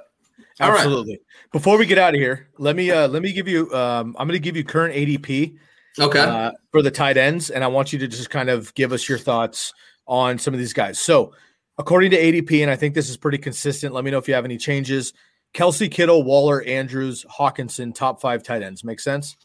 [0.59, 1.19] Absolutely.
[1.51, 4.27] Before we get out of here, let me uh let me give you um I'm
[4.27, 5.57] going to give you current ADP
[5.99, 6.19] Okay.
[6.19, 9.07] uh, for the tight ends, and I want you to just kind of give us
[9.07, 9.73] your thoughts
[10.07, 10.99] on some of these guys.
[10.99, 11.33] So,
[11.77, 13.93] according to ADP, and I think this is pretty consistent.
[13.93, 15.13] Let me know if you have any changes.
[15.53, 18.83] Kelce Kittle, Waller, Andrews, Hockenson, top five tight ends.
[18.83, 19.37] Make sense?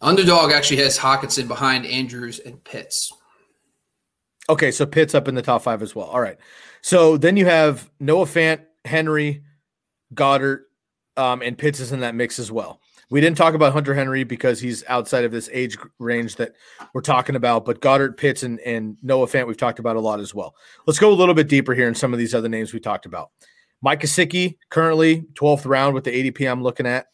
[0.00, 3.12] Underdog actually has Hockenson behind Andrews and Pitts.
[4.48, 6.06] Okay, so Pitt's up in the top five as well.
[6.06, 6.36] All right.
[6.80, 9.44] So then you have Noah Fant, Henry,
[10.14, 10.62] Goedert,
[11.16, 12.80] um, and Pitts is in that mix as well.
[13.10, 16.54] We didn't talk about Hunter Henry because he's outside of this age range that
[16.94, 20.18] we're talking about, but Goedert, Pitts, and, and Noah Fant we've talked about a lot
[20.18, 20.54] as well.
[20.86, 23.06] Let's go a little bit deeper here in some of these other names we talked
[23.06, 23.30] about.
[23.82, 27.06] Mike Gesicki, currently 12th round with the ADP I'm looking at.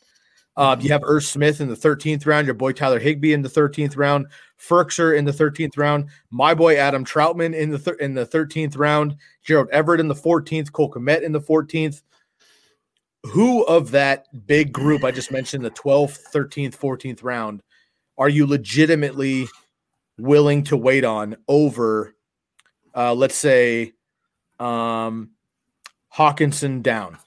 [0.56, 3.48] Uh, you have Irv Smith in the 13th round, your boy Tyler Higbee in the
[3.48, 4.26] 13th round,
[4.58, 8.76] Firkser in the 13th round, my boy Adam Trautman in the thir- in the 13th
[8.76, 12.02] round, Gerald Everett in the 14th, Cole Kmet in the 14th.
[13.24, 17.62] Who of that big group I just mentioned, the 12th, 13th, 14th round,
[18.16, 19.46] are you legitimately
[20.18, 22.14] willing to wait on over,
[22.94, 23.92] uh, let's say,
[24.58, 25.30] um,
[26.14, 27.18] Hockenson down?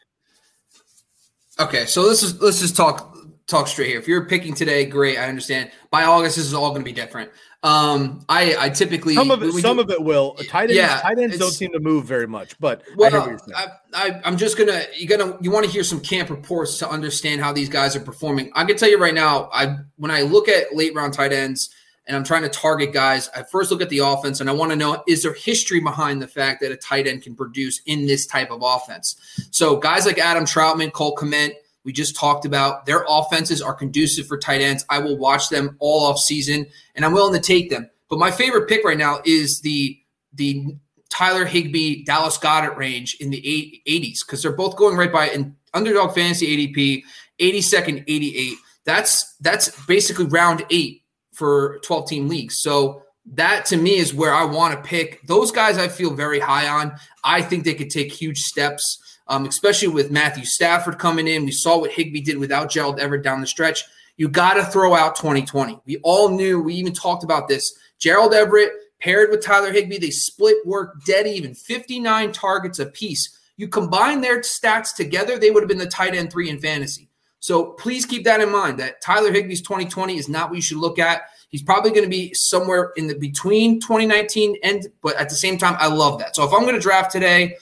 [1.60, 3.11] Okay, so this is let's just talk
[3.52, 4.00] talk straight here.
[4.00, 5.18] If you're picking today, great.
[5.18, 5.72] I understand.
[5.92, 7.30] By August, this is all going to be different.
[7.64, 10.34] Um, I I typically Some of it, some do- of it will.
[10.50, 13.42] Tight ends, Yeah, tight ends don't seem to move very much, but I hear what
[13.48, 13.82] Well.
[13.94, 17.40] I, I'm just gonna you gonna you want to hear some camp reports to understand
[17.40, 18.52] how these guys are performing.
[18.56, 21.70] I can tell you right now, I when I look at late round tight ends
[22.08, 24.72] and I'm trying to target guys, I first look at the offense and I want
[24.72, 28.08] to know is there history behind the fact that a tight end can produce in
[28.08, 29.18] this type of offense.
[29.52, 31.52] So guys like Adam Trautman, Cole Kmet,
[31.84, 34.86] we just talked about their offenses are conducive for tight ends.
[34.90, 37.90] I will watch them all off season and I'm willing to take them.
[38.10, 39.98] But my favorite pick right now is the
[40.34, 40.78] the
[41.10, 45.30] Tyler Higbee, Dallas Goedert range in the eight, 80s because they're both going right by
[45.30, 47.04] in underdog fantasy ADP,
[47.40, 48.58] 82nd, 88.
[48.86, 51.04] That's that's basically round eight
[51.34, 52.60] for 12 team leagues.
[52.62, 53.04] So
[53.34, 55.78] that to me is where I want to pick those guys.
[55.78, 56.94] I feel very high on.
[57.24, 61.46] I think they could take huge steps, um, especially with Matthew Stafford coming in.
[61.46, 63.86] We saw what Higbee did without Gerald Everett down the stretch.
[64.18, 65.80] You got to throw out 2020.
[65.86, 66.62] We all knew.
[66.62, 67.74] We even talked about this.
[67.98, 73.40] Gerald Everett paired with Tyler Higbee, they split work dead even, 59 targets apiece.
[73.56, 77.10] You combine their stats together, they would have been the tight end three in fantasy.
[77.40, 80.78] So please keep that in mind that Tyler Higbee's 2020 is not what you should
[80.78, 81.24] look at.
[81.50, 85.58] He's probably going to be somewhere in the between 2019 and, but at the same
[85.58, 86.36] time, I love that.
[86.36, 87.58] So if I'm going to draft today,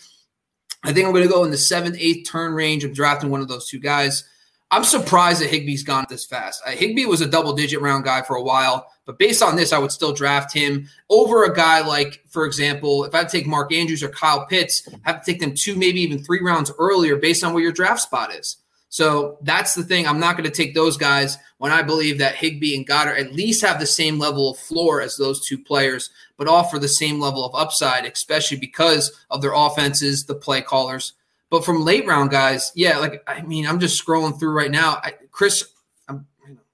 [0.84, 3.42] I think I'm going to go in the seventh, eighth turn range of drafting one
[3.42, 4.24] of those two guys.
[4.72, 6.62] I'm surprised that Higbee's gone this fast.
[6.66, 9.74] Uh, Higbee was a double digit round guy for a while, but based on this,
[9.74, 13.74] I would still draft him over a guy like, for example, if I take Mark
[13.74, 17.16] Andrews or Kyle Pitts, I have to take them two, maybe even three rounds earlier
[17.16, 18.58] based on where your draft spot is.
[18.90, 20.08] So that's the thing.
[20.08, 23.34] I'm not going to take those guys when I believe that Higbee and Goedert at
[23.34, 27.20] least have the same level of floor as those two players, but offer the same
[27.20, 31.14] level of upside, especially because of their offenses, the play callers.
[31.52, 35.00] But from late round guys, yeah, like I mean, I'm just scrolling through right now.
[35.04, 35.68] I, Chris,
[36.08, 36.28] I'm,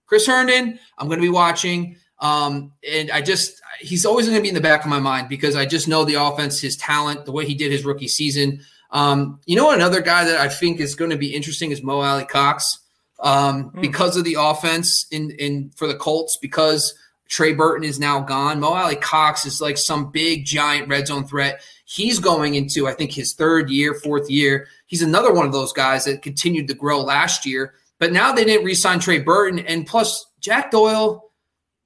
[0.06, 4.42] Chris Herndon, I'm going to be watching, um, and I just he's always going to
[4.42, 7.26] be in the back of my mind because I just know the offense, his talent,
[7.26, 8.62] the way he did his rookie season.
[8.92, 12.00] Um, you know, another guy that I think is going to be interesting is Mo
[12.00, 12.80] Alie-Cox
[13.20, 13.82] um, Hmm.
[13.82, 16.94] because of the offense in in for the Colts because
[17.28, 18.60] Trey Burton is now gone.
[18.60, 21.62] Mo Alie-Cox is like some big giant red zone threat.
[21.86, 24.68] He's going into I think his third year, fourth year.
[24.86, 28.46] He's another one of those guys that continued to grow last year, but now they
[28.46, 31.32] didn't re-sign Trey Burton, and plus Jack Doyle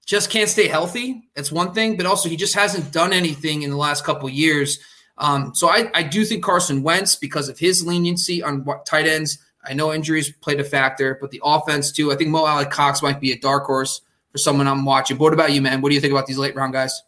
[0.05, 1.29] just can't stay healthy.
[1.35, 4.33] That's one thing, but also he just hasn't done anything in the last couple of
[4.33, 4.79] years.
[5.19, 9.05] Um, so I, I do think Carson Wentz, because of his leniency on what tight
[9.05, 12.11] ends, I know injuries played a factor, but the offense too.
[12.11, 14.01] I think Mo Alie-Cox might be a dark horse
[14.31, 15.17] for someone I'm watching.
[15.17, 15.81] But what about you, man?
[15.81, 17.01] What do you think about these late round guys?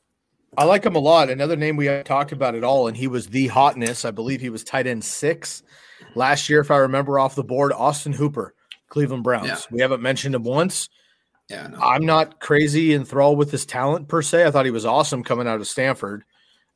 [0.58, 1.30] I like him a lot.
[1.30, 4.04] Another name we haven't talked about at all, and he was the hotness.
[4.04, 5.64] I believe he was tight end six
[6.14, 7.72] last year, if I remember off the board.
[7.72, 8.54] Austin Hooper,
[8.90, 9.48] Cleveland Browns.
[9.48, 9.60] Yeah.
[9.72, 10.90] We haven't mentioned him once.
[11.50, 11.80] Yeah, no.
[11.80, 14.46] I'm not crazy enthralled with his talent per se.
[14.46, 16.26] I thought he was awesome coming out of Stanford.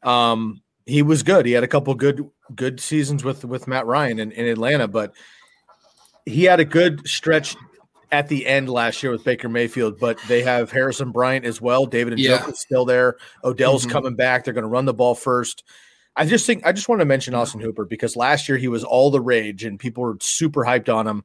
[0.04, 1.46] Um, he was good.
[1.46, 5.14] He had a couple good good seasons with with Matt Ryan in, in Atlanta, but
[6.26, 7.56] he had a good stretch
[8.12, 10.00] at the end last year with Baker Mayfield.
[10.00, 11.86] But they have Harrison Bryant as well.
[11.86, 12.38] David and Yeah.
[12.40, 13.18] Jokic still there.
[13.44, 13.92] Odell's Mhm.
[13.92, 14.44] coming back.
[14.44, 15.64] They're going to run the ball first.
[16.16, 18.84] I just think I just want to mention Austin Hooper because last year he was
[18.84, 21.24] all the rage and people were super hyped on him.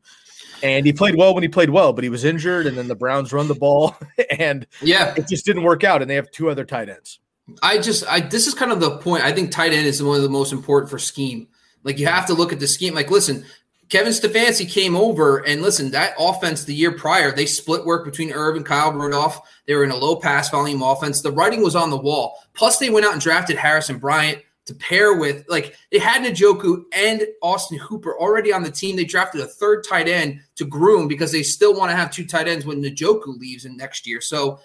[0.62, 2.94] And he played well when he played well, but he was injured, and then the
[2.94, 3.96] Browns run the ball,
[4.38, 6.02] and yeah, it just didn't work out.
[6.02, 7.18] And they have two other tight ends.
[7.62, 9.24] I just I this is kind of the point.
[9.24, 11.48] I think tight end is one of the most important for scheme.
[11.82, 12.94] Like you have to look at the scheme.
[12.94, 13.44] Like, listen,
[13.90, 18.32] Kevin Stefanski came over and listen, that offense the year prior, they split work between
[18.32, 19.40] Irv and Kyle Rudolph.
[19.66, 21.22] They were in a low pass volume offense.
[21.22, 22.38] The writing was on the wall.
[22.54, 26.84] Plus, they went out and drafted Harrison Bryant to pair with, like, they had Njoku
[26.92, 28.94] and Austin Hooper already on the team.
[28.94, 32.24] They drafted a third tight end to groom because they still want to have two
[32.24, 34.20] tight ends when Njoku leaves in next year.
[34.20, 34.60] So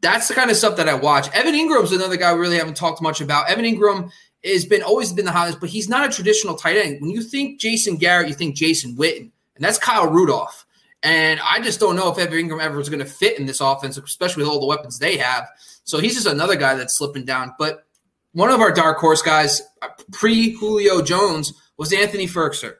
[0.00, 1.28] that's the kind of stuff that I watch.
[1.30, 3.48] Evan Engram's another guy we really haven't talked much about.
[3.48, 4.10] Evan Engram
[4.44, 7.00] has been always been the hottest, but he's not a traditional tight end.
[7.00, 10.66] When you think Jason Garrett, you think Jason Witten, and that's Kyle Rudolph.
[11.02, 13.60] And I just don't know if Evan Engram ever is going to fit in this
[13.60, 15.48] offense, especially with all the weapons they have.
[15.84, 17.54] So he's just another guy that's slipping down.
[17.58, 17.84] But
[18.32, 22.74] one of our dark horse guys, uh, pre Julio Jones, was Anthony Firkser.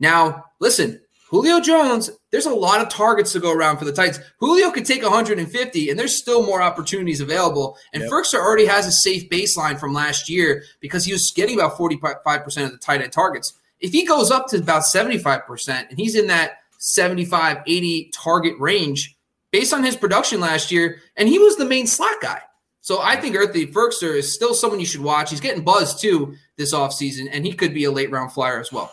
[0.00, 1.00] Now, listen,
[1.30, 4.18] Julio Jones, there's a lot of targets to go around for the Titans.
[4.38, 7.76] Julio could take 150, and there's still more opportunities available.
[7.92, 8.10] And yep.
[8.10, 12.64] Firkser already has a safe baseline from last year because he was getting about 45%
[12.64, 13.52] of the tight end targets.
[13.80, 19.14] If he goes up to about 75%, and he's in that 75, 80 target range
[19.50, 22.40] based on his production last year, and he was the main slot guy.
[22.80, 25.30] So I think Earthy Firkser is still someone you should watch.
[25.30, 28.72] He's getting buzzed too this offseason, and he could be a late round flyer as
[28.72, 28.92] well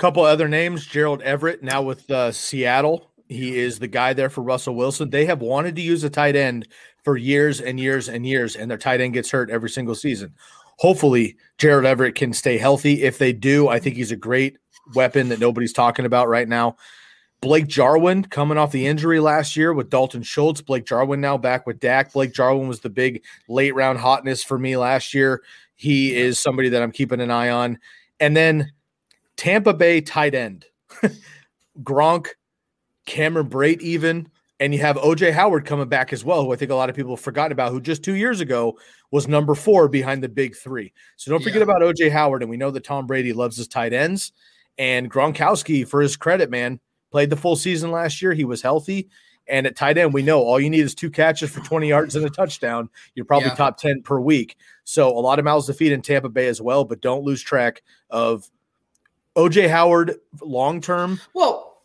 [0.00, 3.10] couple other names gerald everett now with uh, seattle.
[3.28, 5.10] He is the guy there for russell wilson.
[5.10, 6.66] They have wanted to use a tight end
[7.04, 10.32] for years and years and years and their tight end gets hurt every single season.
[10.78, 13.02] Hopefully gerald everett can stay healthy.
[13.02, 14.56] If they do i think he's a great
[14.94, 16.76] weapon that nobody's talking about right now.
[17.42, 20.62] Blake jarwin coming off the injury last year with dalton schultz.
[20.62, 22.14] Blake jarwin now back with dak.
[22.14, 25.42] Blake jarwin was the big late round hotness for me last year.
[25.74, 27.78] He is somebody that i'm keeping an eye on.
[28.18, 28.72] And then
[29.40, 30.66] Tampa Bay tight end,
[31.82, 32.26] Gronk,
[33.06, 34.28] Cameron Brate, even,
[34.58, 36.94] and you have OJ Howard coming back as well, who I think a lot of
[36.94, 38.76] people have forgotten about, who just two years ago
[39.10, 40.92] was number four behind the big three.
[41.16, 41.46] So don't yeah.
[41.46, 42.42] forget about OJ Howard.
[42.42, 44.32] And we know that Tom Brady loves his tight ends.
[44.76, 46.78] And Gronkowski, for his credit, man,
[47.10, 48.34] played the full season last year.
[48.34, 49.08] He was healthy.
[49.48, 52.14] And at tight end, we know all you need is two catches for 20 yards
[52.14, 52.90] and a touchdown.
[53.14, 53.54] You're probably yeah.
[53.54, 54.58] top 10 per week.
[54.84, 57.40] So a lot of mouths to feed in Tampa Bay as well, but don't lose
[57.40, 58.46] track of
[59.40, 61.20] OJ Howard long term.
[61.34, 61.78] Well,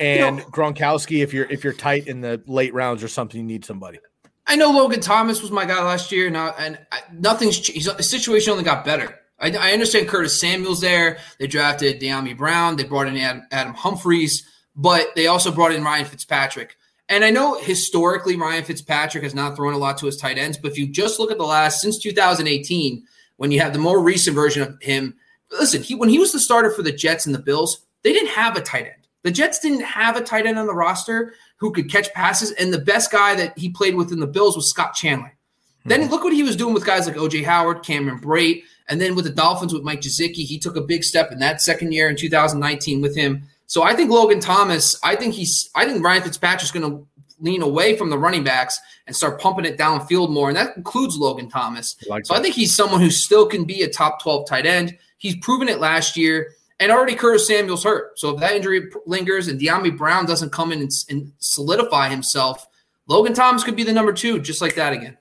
[0.00, 3.38] and you know, Gronkowski if you're if you're tight in the late rounds or something,
[3.38, 3.98] you need somebody.
[4.46, 8.52] I know Logan Thomas was my guy last year, now and I, nothing's his situation
[8.52, 9.20] only got better.
[9.38, 11.18] I, I, understand Curtis Samuel's there.
[11.38, 12.76] They drafted Dyami Brown.
[12.76, 16.76] They brought in Adam, Adam Humphries, but they also brought in Ryan Fitzpatrick.
[17.08, 20.56] And I know historically Ryan Fitzpatrick has not thrown a lot to his tight ends,
[20.56, 23.04] but if you just look at the last since 2018,
[23.36, 25.14] when you have the more recent version of him,
[25.50, 28.30] listen, he when he was the starter for the Jets and the Bills, they didn't
[28.30, 29.08] have a tight end.
[29.22, 32.72] The Jets didn't have a tight end on the roster who could catch passes, and
[32.72, 35.34] the best guy that he played with in the Bills was Scott Chandler.
[35.80, 35.88] Mm-hmm.
[35.88, 39.14] Then look what he was doing with guys like OJ Howard, Cameron Brate, and then
[39.14, 42.08] with the Dolphins with Mike Gesicki, he took a big step in that second year
[42.08, 43.42] in 2019 with him.
[43.66, 47.06] So I think Logan Thomas, I think he's, I think Ryan Fitzpatrick's going to
[47.40, 51.16] lean away from the running backs and start pumping it downfield more, and that includes
[51.16, 51.96] Logan Thomas.
[52.04, 52.40] I like so that.
[52.40, 54.96] I think he's someone who still can be a top 12 tight end.
[55.24, 58.18] He's proven it last year, and already Curtis Samuel's hurt.
[58.18, 62.66] So if that injury lingers and Dyami Brown doesn't come in and, and solidify himself,
[63.08, 65.16] Logan Thomas could be the number two, just like that again.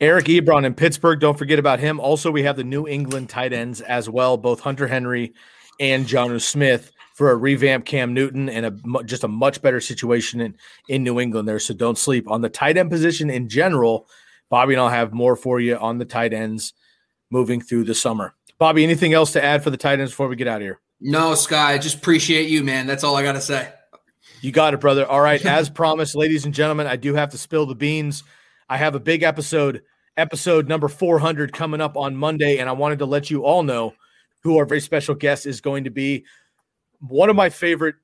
[0.00, 1.18] Eric Ebron in Pittsburgh.
[1.18, 1.98] Don't forget about him.
[1.98, 5.34] Also, we have the New England tight ends as well, both Hunter Henry
[5.80, 10.40] and Jonnu Smith for a revamp Cam Newton and a just a much better situation
[10.40, 10.54] in,
[10.88, 11.58] in New England there.
[11.58, 14.06] So don't sleep on the tight end position in general.
[14.50, 16.74] Bobby and I'll have more for you on the tight ends
[17.32, 18.35] moving through the summer.
[18.58, 20.80] Bobby, anything else to add for the Titans before we get out of here?
[21.00, 21.74] No, Sky.
[21.74, 22.86] I just appreciate you, man.
[22.86, 23.70] That's all I got to say.
[24.40, 25.06] You got it, brother.
[25.06, 25.44] All right.
[25.46, 28.22] As promised, ladies and gentlemen, I do have to spill the beans.
[28.68, 29.82] I have a big episode,
[30.16, 33.94] episode number 400 coming up on Monday, and I wanted to let you all know
[34.42, 36.24] who our very special guest is going to be.
[37.00, 37.96] One of my favorite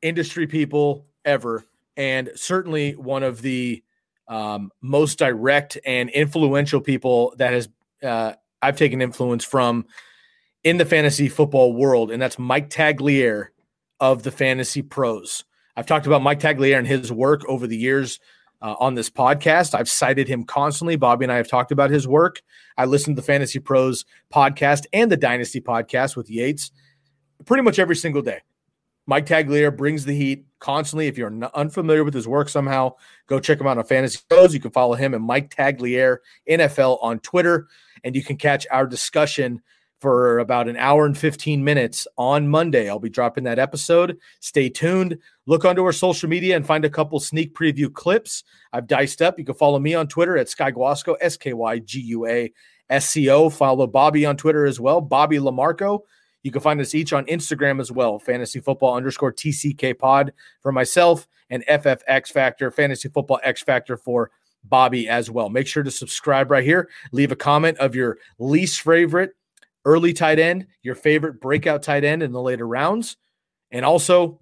[0.00, 1.64] industry people ever,
[1.96, 3.82] and certainly one of the
[4.28, 7.68] um, most direct and influential people that has
[8.02, 8.32] uh,
[8.62, 9.86] I've taken influence from
[10.64, 13.48] in the fantasy football world, and that's Mike Tagliere
[14.00, 15.44] of the Fantasy Pros.
[15.76, 18.20] I've talked about Mike Tagliere and his work over the years
[18.60, 19.74] uh, on this podcast.
[19.74, 20.96] I've cited him constantly.
[20.96, 22.42] Bobby and I have talked about his work.
[22.76, 26.70] I listen to the Fantasy Pros podcast and the Dynasty podcast with Yates
[27.44, 28.40] pretty much every single day.
[29.06, 31.08] Mike Tagliere brings the heat constantly.
[31.08, 32.94] If you're unfamiliar with his work somehow,
[33.26, 34.54] go check him out on Fantasy Pros.
[34.54, 37.66] You can follow him and Mike Tagliere NFL on Twitter
[38.04, 39.62] and you can catch our discussion
[40.02, 42.90] for about an hour and 15 minutes on Monday.
[42.90, 44.18] I'll be dropping that episode.
[44.40, 45.16] Stay tuned.
[45.46, 48.42] Look onto our social media and find a couple sneak preview clips
[48.72, 49.38] I've diced up.
[49.38, 52.52] You can follow me on Twitter at Sky Guasco, S K Y G U A
[52.90, 53.48] S C O.
[53.48, 56.00] Follow Bobby on Twitter as well, Bobby Lamarco.
[56.42, 60.72] You can find us each on Instagram as well, fantasy football underscore TCK pod for
[60.72, 64.32] myself and FFX Factor, fantasy football X Factor for
[64.64, 65.48] Bobby as well.
[65.48, 66.88] Make sure to subscribe right here.
[67.12, 69.32] Leave a comment of your least favorite
[69.84, 73.16] early tight end, your favorite breakout tight end in the later rounds.
[73.70, 74.40] And also,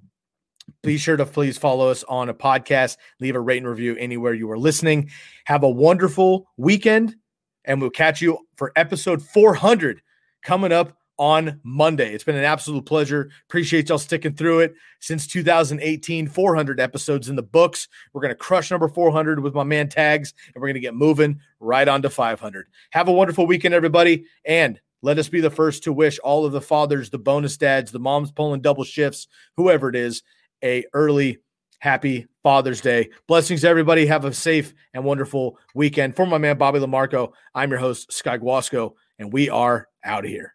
[0.83, 2.97] be sure to please follow us on a podcast.
[3.21, 5.11] Leave a rate and review anywhere you are listening.
[5.45, 7.17] Have a wonderful weekend,
[7.65, 10.01] and we'll catch you for episode 400
[10.43, 12.15] coming up on Monday.
[12.15, 13.31] It's been an absolute pleasure.
[13.45, 16.27] Appreciate y'all sticking through it since 2018.
[16.27, 17.89] 400 episodes in the books.
[18.13, 20.95] We're going to crush number 400 with my man Tags, and we're going to get
[20.95, 22.67] moving right on to 500.
[22.93, 24.25] Have a wonderful weekend, everybody.
[24.47, 27.93] And let us be the first to wish all of the fathers, the bonus dads,
[27.93, 30.23] the moms pulling double shifts, whoever it is,
[30.65, 31.39] a early
[31.81, 33.11] happy Father's Day.
[33.27, 34.07] Blessings, everybody.
[34.07, 36.17] Have a safe and wonderful weekend.
[36.17, 40.31] For my man Bobby Lamarco, I'm your host, Sky Guasco, and we are out of
[40.31, 40.55] here.